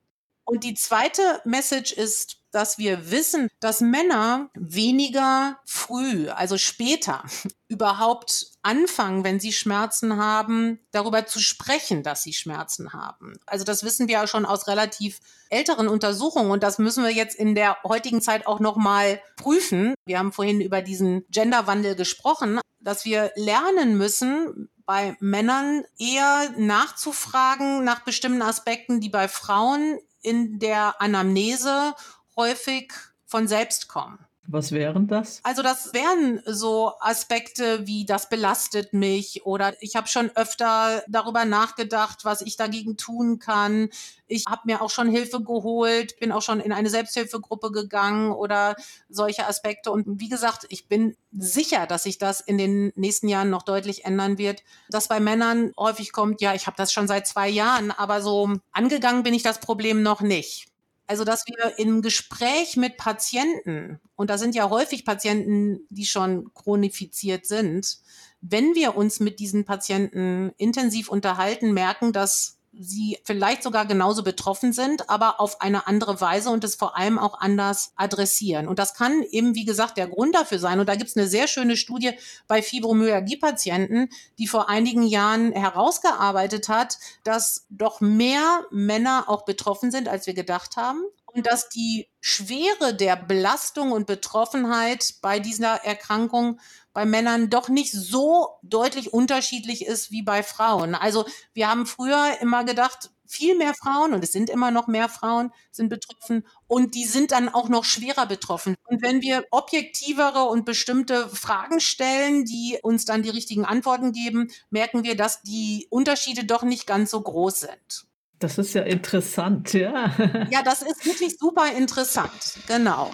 [0.46, 7.24] Und die zweite Message ist, dass wir wissen, dass Männer weniger früh, also später,
[7.68, 13.34] überhaupt anfangen, wenn sie Schmerzen haben, darüber zu sprechen, dass sie Schmerzen haben.
[13.46, 15.20] Also das wissen wir ja schon aus relativ
[15.50, 19.94] älteren Untersuchungen und das müssen wir jetzt in der heutigen Zeit auch noch mal prüfen.
[20.06, 27.84] Wir haben vorhin über diesen Genderwandel gesprochen, dass wir lernen müssen, bei Männern eher nachzufragen
[27.84, 31.94] nach bestimmten Aspekten, die bei Frauen in der Anamnese
[32.38, 32.94] häufig
[33.26, 34.20] von selbst kommen.
[34.50, 35.42] Was wären das?
[35.44, 41.44] Also das wären so Aspekte wie das belastet mich oder ich habe schon öfter darüber
[41.44, 43.90] nachgedacht, was ich dagegen tun kann.
[44.26, 48.78] Ich habe mir auch schon Hilfe geholt, bin auch schon in eine Selbsthilfegruppe gegangen oder
[49.10, 49.92] solche Aspekte.
[49.92, 54.06] Und wie gesagt, ich bin sicher, dass sich das in den nächsten Jahren noch deutlich
[54.06, 54.64] ändern wird.
[54.90, 58.54] Dass bei Männern häufig kommt, ja, ich habe das schon seit zwei Jahren, aber so
[58.72, 60.68] angegangen bin ich das Problem noch nicht.
[61.08, 66.54] Also, dass wir im Gespräch mit Patienten, und da sind ja häufig Patienten, die schon
[66.54, 68.00] chronifiziert sind,
[68.42, 74.74] wenn wir uns mit diesen Patienten intensiv unterhalten, merken, dass sie vielleicht sogar genauso betroffen
[74.74, 78.68] sind, aber auf eine andere Weise und es vor allem auch anders adressieren.
[78.68, 80.80] Und das kann eben, wie gesagt, der Grund dafür sein.
[80.80, 82.12] Und da gibt es eine sehr schöne Studie
[82.48, 90.08] bei Fibromyalgie-Patienten, die vor einigen Jahren herausgearbeitet hat, dass doch mehr Männer auch betroffen sind,
[90.08, 91.04] als wir gedacht haben.
[91.26, 96.60] Und dass die Schwere der Belastung und Betroffenheit bei dieser Erkrankung
[96.98, 100.96] bei Männern doch nicht so deutlich unterschiedlich ist wie bei Frauen.
[100.96, 105.08] Also wir haben früher immer gedacht, viel mehr Frauen und es sind immer noch mehr
[105.08, 108.74] Frauen sind betroffen und die sind dann auch noch schwerer betroffen.
[108.88, 114.50] Und wenn wir objektivere und bestimmte Fragen stellen, die uns dann die richtigen Antworten geben,
[114.72, 118.08] merken wir, dass die Unterschiede doch nicht ganz so groß sind.
[118.40, 120.16] Das ist ja interessant, ja.
[120.50, 123.14] Ja, das ist wirklich super interessant, genau.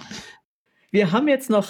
[0.90, 1.68] Wir haben jetzt noch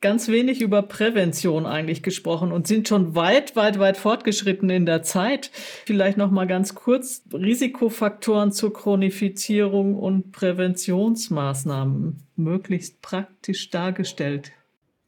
[0.00, 5.02] ganz wenig über Prävention eigentlich gesprochen und sind schon weit, weit, weit fortgeschritten in der
[5.02, 5.50] Zeit.
[5.86, 14.52] Vielleicht noch mal ganz kurz Risikofaktoren zur Chronifizierung und Präventionsmaßnahmen möglichst praktisch dargestellt.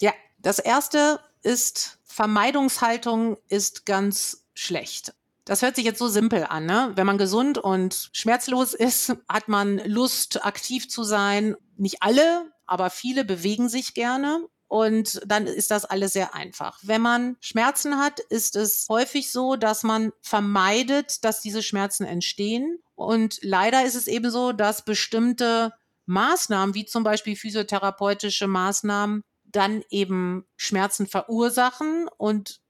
[0.01, 5.13] Ja, das erste ist Vermeidungshaltung ist ganz schlecht.
[5.45, 6.67] Das hört sich jetzt so simpel an.
[6.67, 6.93] Ne?
[6.97, 11.57] Wenn man gesund und schmerzlos ist, hat man Lust, aktiv zu sein.
[11.77, 14.41] Nicht alle, aber viele bewegen sich gerne.
[14.69, 16.79] Und dann ist das alles sehr einfach.
[16.83, 22.81] Wenn man Schmerzen hat, ist es häufig so, dass man vermeidet, dass diese Schmerzen entstehen.
[22.97, 25.73] Und leider ist es eben so, dass bestimmte
[26.07, 32.09] Maßnahmen, wie zum Beispiel physiotherapeutische Maßnahmen, dann eben Schmerzen verursachen.
[32.17, 32.61] Und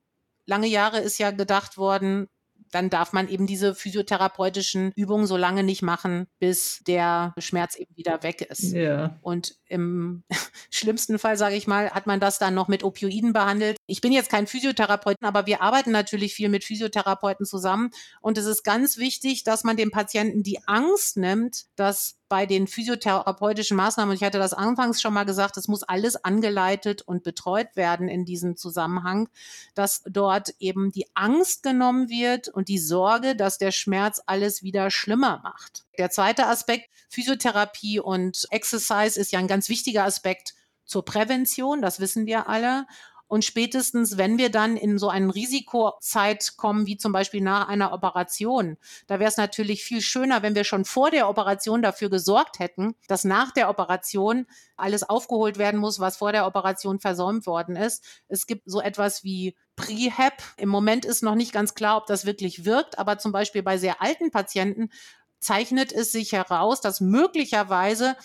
[0.44, 2.28] lange Jahre ist ja gedacht worden,
[2.70, 7.96] dann darf man eben diese physiotherapeutischen Übungen so lange nicht machen, bis der Schmerz eben
[7.96, 8.72] wieder weg ist.
[8.72, 9.18] Ja.
[9.22, 10.24] Und im
[10.70, 13.75] schlimmsten Fall, sage ich mal, hat man das dann noch mit Opioiden behandelt.
[13.86, 17.90] Ich bin jetzt kein Physiotherapeuten, aber wir arbeiten natürlich viel mit Physiotherapeuten zusammen.
[18.20, 22.66] Und es ist ganz wichtig, dass man dem Patienten die Angst nimmt, dass bei den
[22.66, 27.22] physiotherapeutischen Maßnahmen, und ich hatte das anfangs schon mal gesagt, es muss alles angeleitet und
[27.22, 29.28] betreut werden in diesem Zusammenhang,
[29.74, 34.90] dass dort eben die Angst genommen wird und die Sorge, dass der Schmerz alles wieder
[34.90, 35.84] schlimmer macht.
[35.98, 42.00] Der zweite Aspekt, Physiotherapie und Exercise ist ja ein ganz wichtiger Aspekt zur Prävention, das
[42.00, 42.86] wissen wir alle.
[43.28, 47.92] Und spätestens, wenn wir dann in so eine Risikozeit kommen, wie zum Beispiel nach einer
[47.92, 52.58] Operation, da wäre es natürlich viel schöner, wenn wir schon vor der Operation dafür gesorgt
[52.60, 54.46] hätten, dass nach der Operation
[54.76, 58.04] alles aufgeholt werden muss, was vor der Operation versäumt worden ist.
[58.28, 60.42] Es gibt so etwas wie Prehab.
[60.56, 63.76] Im Moment ist noch nicht ganz klar, ob das wirklich wirkt, aber zum Beispiel bei
[63.76, 64.90] sehr alten Patienten
[65.38, 68.16] zeichnet es sich heraus, dass möglicherweise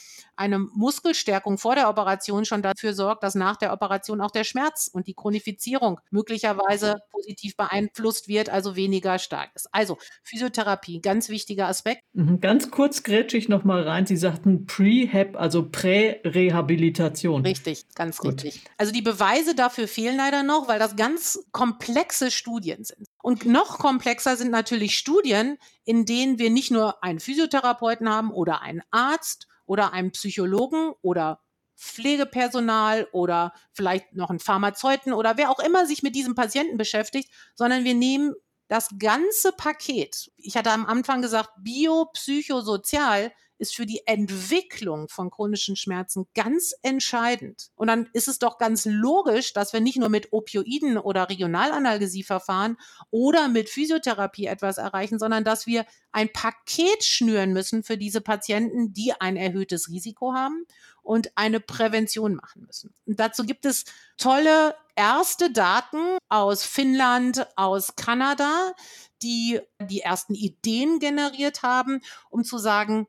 [0.42, 4.90] eine Muskelstärkung vor der Operation schon dafür sorgt, dass nach der Operation auch der Schmerz
[4.92, 9.70] und die Chronifizierung möglicherweise positiv beeinflusst wird, also weniger stark ist.
[9.72, 12.02] Also Physiotherapie, ganz wichtiger Aspekt.
[12.14, 14.08] Mhm, ganz kurz grätsche ich noch mal rein.
[14.08, 17.44] Sie sagten Prehab, also Prärehabilitation.
[17.44, 18.44] Richtig, ganz Gut.
[18.44, 18.64] richtig.
[18.78, 23.08] Also die Beweise dafür fehlen leider noch, weil das ganz komplexe Studien sind.
[23.22, 28.64] Und noch komplexer sind natürlich Studien, in denen wir nicht nur einen Physiotherapeuten haben oder
[28.64, 31.42] einen Arzt oder einen Psychologen oder
[31.78, 37.32] Pflegepersonal oder vielleicht noch einen Pharmazeuten oder wer auch immer sich mit diesem Patienten beschäftigt,
[37.56, 38.34] sondern wir nehmen
[38.68, 40.32] das ganze Paket.
[40.38, 47.70] Ich hatte am Anfang gesagt, biopsychosozial ist für die Entwicklung von chronischen Schmerzen ganz entscheidend.
[47.76, 52.78] Und dann ist es doch ganz logisch, dass wir nicht nur mit Opioiden oder Regionalanalgesieverfahren
[53.12, 58.94] oder mit Physiotherapie etwas erreichen, sondern dass wir ein Paket schnüren müssen für diese Patienten,
[58.94, 60.66] die ein erhöhtes Risiko haben
[61.04, 62.96] und eine Prävention machen müssen.
[63.06, 63.86] Und dazu gibt es
[64.18, 68.74] tolle erste Daten aus Finnland, aus Kanada,
[69.22, 72.02] die die ersten Ideen generiert haben,
[72.32, 73.08] um zu sagen,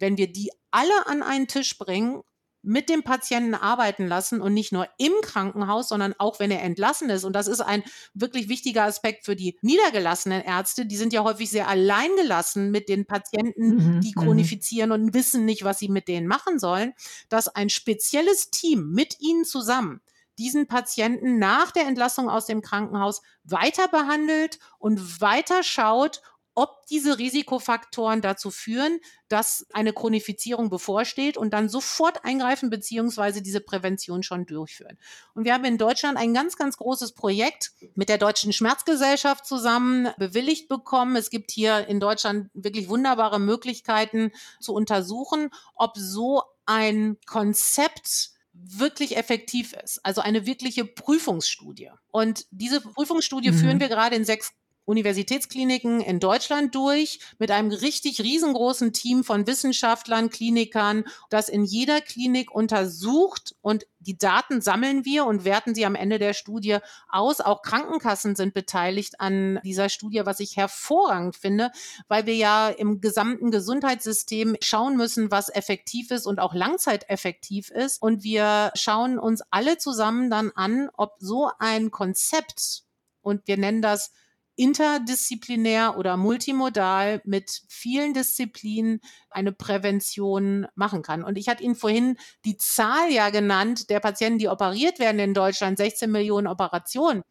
[0.00, 2.22] wenn wir die alle an einen Tisch bringen,
[2.62, 7.08] mit dem Patienten arbeiten lassen und nicht nur im Krankenhaus, sondern auch wenn er entlassen
[7.08, 7.24] ist.
[7.24, 7.82] Und das ist ein
[8.12, 10.84] wirklich wichtiger Aspekt für die niedergelassenen Ärzte.
[10.84, 14.20] Die sind ja häufig sehr alleingelassen mit den Patienten, mhm, die mhm.
[14.20, 16.92] chronifizieren und wissen nicht, was sie mit denen machen sollen,
[17.28, 20.02] dass ein spezielles Team mit ihnen zusammen
[20.38, 26.22] diesen Patienten nach der Entlassung aus dem Krankenhaus weiter behandelt und weiter schaut,
[26.54, 33.60] ob diese Risikofaktoren dazu führen, dass eine Chronifizierung bevorsteht und dann sofort eingreifen beziehungsweise diese
[33.60, 34.98] Prävention schon durchführen.
[35.34, 40.08] Und wir haben in Deutschland ein ganz, ganz großes Projekt mit der Deutschen Schmerzgesellschaft zusammen
[40.18, 41.16] bewilligt bekommen.
[41.16, 49.16] Es gibt hier in Deutschland wirklich wunderbare Möglichkeiten zu untersuchen, ob so ein Konzept wirklich
[49.16, 50.04] effektiv ist.
[50.04, 51.90] Also eine wirkliche Prüfungsstudie.
[52.10, 53.56] Und diese Prüfungsstudie mhm.
[53.56, 54.52] führen wir gerade in sechs
[54.90, 62.00] Universitätskliniken in Deutschland durch mit einem richtig riesengroßen Team von Wissenschaftlern, Klinikern, das in jeder
[62.00, 66.78] Klinik untersucht und die Daten sammeln wir und werten sie am Ende der Studie
[67.08, 67.40] aus.
[67.40, 71.70] Auch Krankenkassen sind beteiligt an dieser Studie, was ich hervorragend finde,
[72.08, 78.00] weil wir ja im gesamten Gesundheitssystem schauen müssen, was effektiv ist und auch langzeiteffektiv ist.
[78.00, 82.84] Und wir schauen uns alle zusammen dann an, ob so ein Konzept,
[83.22, 84.12] und wir nennen das
[84.56, 91.24] interdisziplinär oder multimodal mit vielen Disziplinen eine Prävention machen kann.
[91.24, 95.34] Und ich hatte Ihnen vorhin die Zahl ja genannt der Patienten, die operiert werden in
[95.34, 97.22] Deutschland, 16 Millionen Operationen.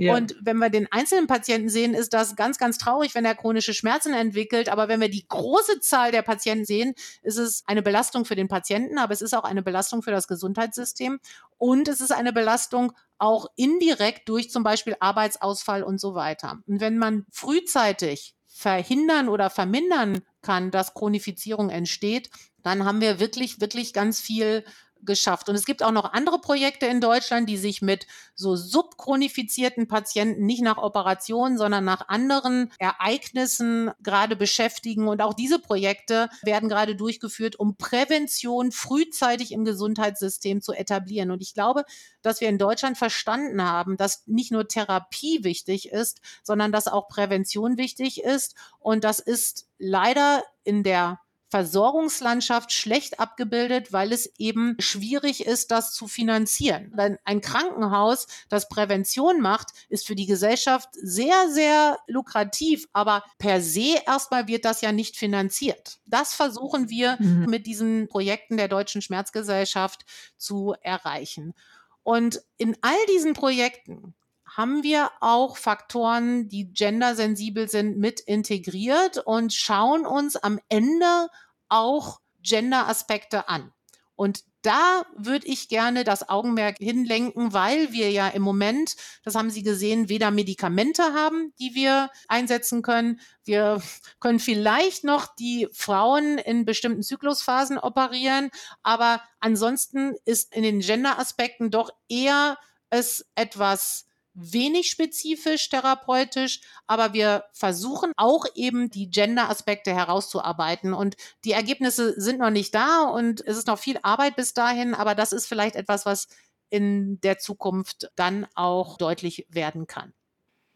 [0.00, 0.14] Ja.
[0.14, 3.74] Und wenn wir den einzelnen Patienten sehen, ist das ganz, ganz traurig, wenn er chronische
[3.74, 4.68] Schmerzen entwickelt.
[4.68, 8.46] Aber wenn wir die große Zahl der Patienten sehen, ist es eine Belastung für den
[8.46, 11.18] Patienten, aber es ist auch eine Belastung für das Gesundheitssystem
[11.56, 16.60] und es ist eine Belastung auch indirekt durch zum Beispiel Arbeitsausfall und so weiter.
[16.68, 22.30] Und wenn man frühzeitig verhindern oder vermindern kann, dass Chronifizierung entsteht,
[22.62, 24.64] dann haben wir wirklich, wirklich ganz viel
[25.08, 25.48] geschafft.
[25.48, 28.06] Und es gibt auch noch andere Projekte in Deutschland, die sich mit
[28.36, 35.08] so subchronifizierten Patienten nicht nach Operationen, sondern nach anderen Ereignissen gerade beschäftigen.
[35.08, 41.32] Und auch diese Projekte werden gerade durchgeführt, um Prävention frühzeitig im Gesundheitssystem zu etablieren.
[41.32, 41.84] Und ich glaube,
[42.22, 47.08] dass wir in Deutschland verstanden haben, dass nicht nur Therapie wichtig ist, sondern dass auch
[47.08, 48.54] Prävention wichtig ist.
[48.78, 51.18] Und das ist leider in der
[51.50, 56.92] Versorgungslandschaft schlecht abgebildet, weil es eben schwierig ist, das zu finanzieren.
[56.96, 63.60] Denn ein Krankenhaus, das Prävention macht, ist für die Gesellschaft sehr, sehr lukrativ, aber per
[63.60, 65.98] se erstmal wird das ja nicht finanziert.
[66.06, 67.46] Das versuchen wir mhm.
[67.48, 70.04] mit diesen Projekten der Deutschen Schmerzgesellschaft
[70.36, 71.54] zu erreichen.
[72.02, 74.14] Und in all diesen Projekten
[74.58, 81.28] haben wir auch Faktoren, die gendersensibel sind, mit integriert und schauen uns am Ende
[81.68, 83.72] auch Gender-Aspekte an.
[84.16, 89.50] Und da würde ich gerne das Augenmerk hinlenken, weil wir ja im Moment, das haben
[89.50, 93.20] Sie gesehen, weder Medikamente haben, die wir einsetzen können.
[93.44, 93.80] Wir
[94.18, 98.50] können vielleicht noch die Frauen in bestimmten Zyklusphasen operieren,
[98.82, 102.58] aber ansonsten ist in den Gender-Aspekten doch eher
[102.90, 104.07] es etwas
[104.40, 110.94] wenig spezifisch therapeutisch, aber wir versuchen auch eben die Gender-Aspekte herauszuarbeiten.
[110.94, 114.94] Und die Ergebnisse sind noch nicht da und es ist noch viel Arbeit bis dahin,
[114.94, 116.28] aber das ist vielleicht etwas, was
[116.70, 120.12] in der Zukunft dann auch deutlich werden kann.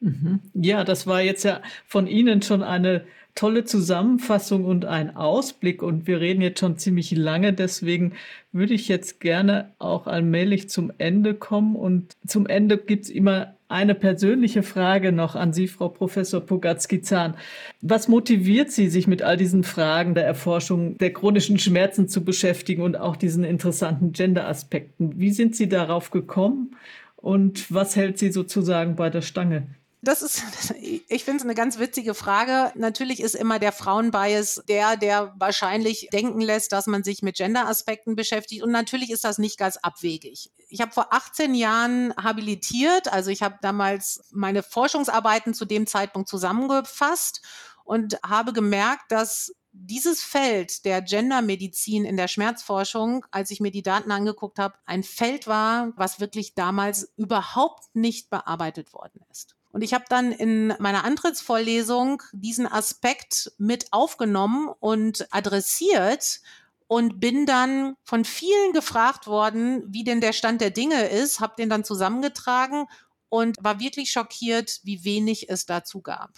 [0.00, 0.40] Mhm.
[0.54, 5.82] Ja, das war jetzt ja von Ihnen schon eine tolle Zusammenfassung und ein Ausblick.
[5.82, 7.52] Und wir reden jetzt schon ziemlich lange.
[7.52, 8.12] Deswegen
[8.52, 11.76] würde ich jetzt gerne auch allmählich zum Ende kommen.
[11.76, 17.34] Und zum Ende gibt es immer eine persönliche Frage noch an Sie, Frau Professor Pogatzki-Zahn.
[17.80, 22.82] Was motiviert Sie, sich mit all diesen Fragen der Erforschung der chronischen Schmerzen zu beschäftigen
[22.82, 25.18] und auch diesen interessanten Gender-Aspekten?
[25.18, 26.76] Wie sind Sie darauf gekommen
[27.16, 29.68] und was hält Sie sozusagen bei der Stange?
[30.04, 30.42] Das ist,
[31.08, 32.72] ich finde es eine ganz witzige Frage.
[32.74, 38.16] Natürlich ist immer der Frauenbias der, der wahrscheinlich denken lässt, dass man sich mit Gender-Aspekten
[38.16, 38.62] beschäftigt.
[38.62, 40.50] Und natürlich ist das nicht ganz abwegig.
[40.68, 46.28] Ich habe vor 18 Jahren habilitiert, also ich habe damals meine Forschungsarbeiten zu dem Zeitpunkt
[46.28, 47.40] zusammengefasst
[47.84, 53.82] und habe gemerkt, dass dieses Feld der Gendermedizin in der Schmerzforschung, als ich mir die
[53.82, 59.56] Daten angeguckt habe, ein Feld war, was wirklich damals überhaupt nicht bearbeitet worden ist.
[59.72, 66.40] Und ich habe dann in meiner Antrittsvorlesung diesen Aspekt mit aufgenommen und adressiert
[66.86, 71.54] und bin dann von vielen gefragt worden, wie denn der Stand der Dinge ist, habe
[71.56, 72.86] den dann zusammengetragen
[73.30, 76.30] und war wirklich schockiert, wie wenig es dazu gab.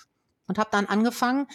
[0.47, 1.49] Und habe dann angefangen,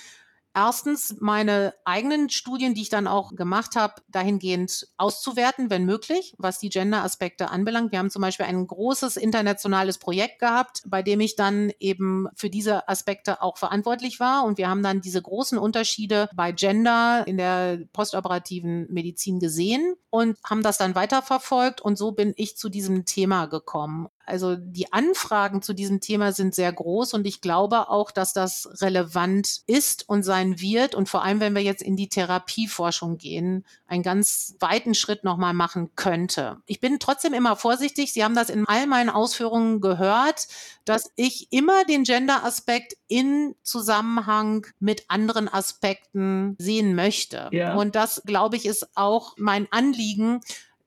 [0.53, 6.59] erstens meine eigenen Studien, die ich dann auch gemacht habe, dahingehend auszuwerten, wenn möglich, was
[6.59, 7.91] die Gender-Aspekte anbelangt.
[7.91, 12.49] Wir haben zum Beispiel ein großes internationales Projekt gehabt, bei dem ich dann eben für
[12.49, 14.43] diese Aspekte auch verantwortlich war.
[14.43, 20.37] Und wir haben dann diese großen Unterschiede bei Gender in der postoperativen Medizin gesehen und
[20.43, 21.81] haben das dann weiterverfolgt.
[21.81, 24.09] Und so bin ich zu diesem Thema gekommen.
[24.30, 28.69] Also die Anfragen zu diesem Thema sind sehr groß und ich glaube auch, dass das
[28.82, 33.65] relevant ist und sein wird und vor allem, wenn wir jetzt in die Therapieforschung gehen,
[33.88, 36.57] einen ganz weiten Schritt nochmal machen könnte.
[36.67, 38.13] Ich bin trotzdem immer vorsichtig.
[38.13, 40.47] Sie haben das in all meinen Ausführungen gehört,
[40.86, 47.49] dass ich immer den Gender-Aspekt in Zusammenhang mit anderen Aspekten sehen möchte.
[47.51, 47.75] Ja.
[47.75, 50.41] Und das, glaube ich, ist auch mein Anliegen,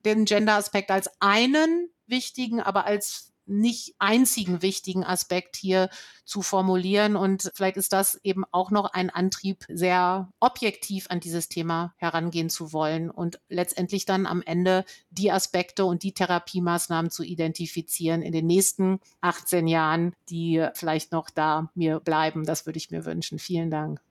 [0.05, 5.89] den Gender-Aspekt als einen wichtigen, aber als nicht einzigen wichtigen Aspekt hier
[6.25, 7.15] zu formulieren.
[7.15, 12.49] Und vielleicht ist das eben auch noch ein Antrieb, sehr objektiv an dieses Thema herangehen
[12.49, 18.31] zu wollen und letztendlich dann am Ende die Aspekte und die Therapiemaßnahmen zu identifizieren in
[18.31, 22.45] den nächsten 18 Jahren, die vielleicht noch da mir bleiben.
[22.45, 23.39] Das würde ich mir wünschen.
[23.39, 24.01] Vielen Dank.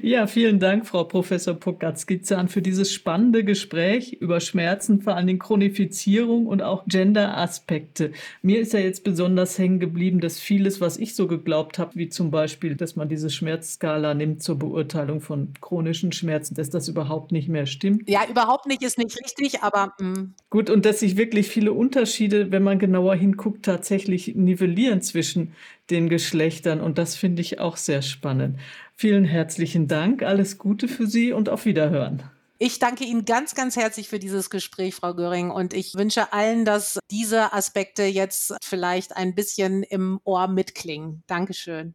[0.00, 6.46] Ja, vielen Dank, Frau Professor Pokatzki-Zahn, für dieses spannende Gespräch über Schmerzen, vor allem Chronifizierung
[6.46, 8.12] und auch Gender-Aspekte.
[8.42, 12.08] Mir ist ja jetzt besonders hängen geblieben, dass vieles, was ich so geglaubt habe, wie
[12.08, 17.32] zum Beispiel, dass man diese Schmerzskala nimmt zur Beurteilung von chronischen Schmerzen, dass das überhaupt
[17.32, 18.08] nicht mehr stimmt.
[18.08, 19.94] Ja, überhaupt nicht ist nicht richtig, aber.
[19.98, 20.16] Mh.
[20.16, 20.34] Hm.
[20.48, 25.52] Gut, und dass sich wirklich viele Unterschiede, wenn man genauer hinguckt, tatsächlich nivellieren zwischen
[25.90, 26.80] den Geschlechtern.
[26.80, 28.58] Und das finde ich auch sehr spannend.
[28.94, 32.22] Vielen herzlichen Dank, alles Gute für Sie und auf Wiederhören.
[32.58, 35.50] Ich danke Ihnen ganz, ganz herzlich für dieses Gespräch, Frau Göring.
[35.50, 41.22] Und ich wünsche allen, dass diese Aspekte jetzt vielleicht ein bisschen im Ohr mitklingen.
[41.26, 41.94] Dankeschön.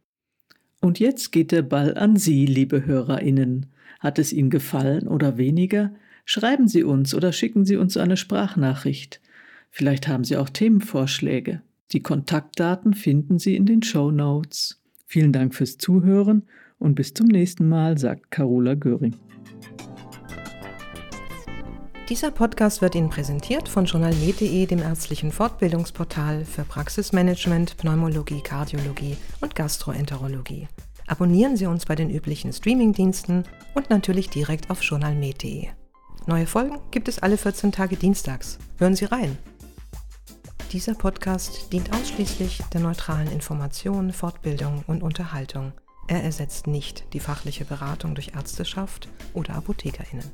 [0.80, 3.72] Und jetzt geht der Ball an Sie, liebe HörerInnen.
[3.98, 5.94] Hat es Ihnen gefallen oder weniger?
[6.24, 9.20] Schreiben Sie uns oder schicken Sie uns eine Sprachnachricht.
[9.70, 11.62] Vielleicht haben Sie auch Themenvorschläge.
[11.92, 14.80] Die Kontaktdaten finden Sie in den Show Notes.
[15.06, 19.14] Vielen Dank fürs Zuhören und bis zum nächsten Mal, sagt Carola Göring.
[22.08, 29.54] Dieser Podcast wird Ihnen präsentiert von journalmed.de, dem ärztlichen Fortbildungsportal für Praxismanagement, Pneumologie, Kardiologie und
[29.54, 30.68] Gastroenterologie.
[31.06, 35.68] Abonnieren Sie uns bei den üblichen Streamingdiensten und natürlich direkt auf journalmed.de.
[36.26, 38.58] Neue Folgen gibt es alle 14 Tage dienstags.
[38.78, 39.36] Hören Sie rein.
[40.72, 45.72] Dieser Podcast dient ausschließlich der neutralen Information, Fortbildung und Unterhaltung.
[46.08, 50.30] Er ersetzt nicht die fachliche Beratung durch Ärzteschaft oder Apothekerinnen.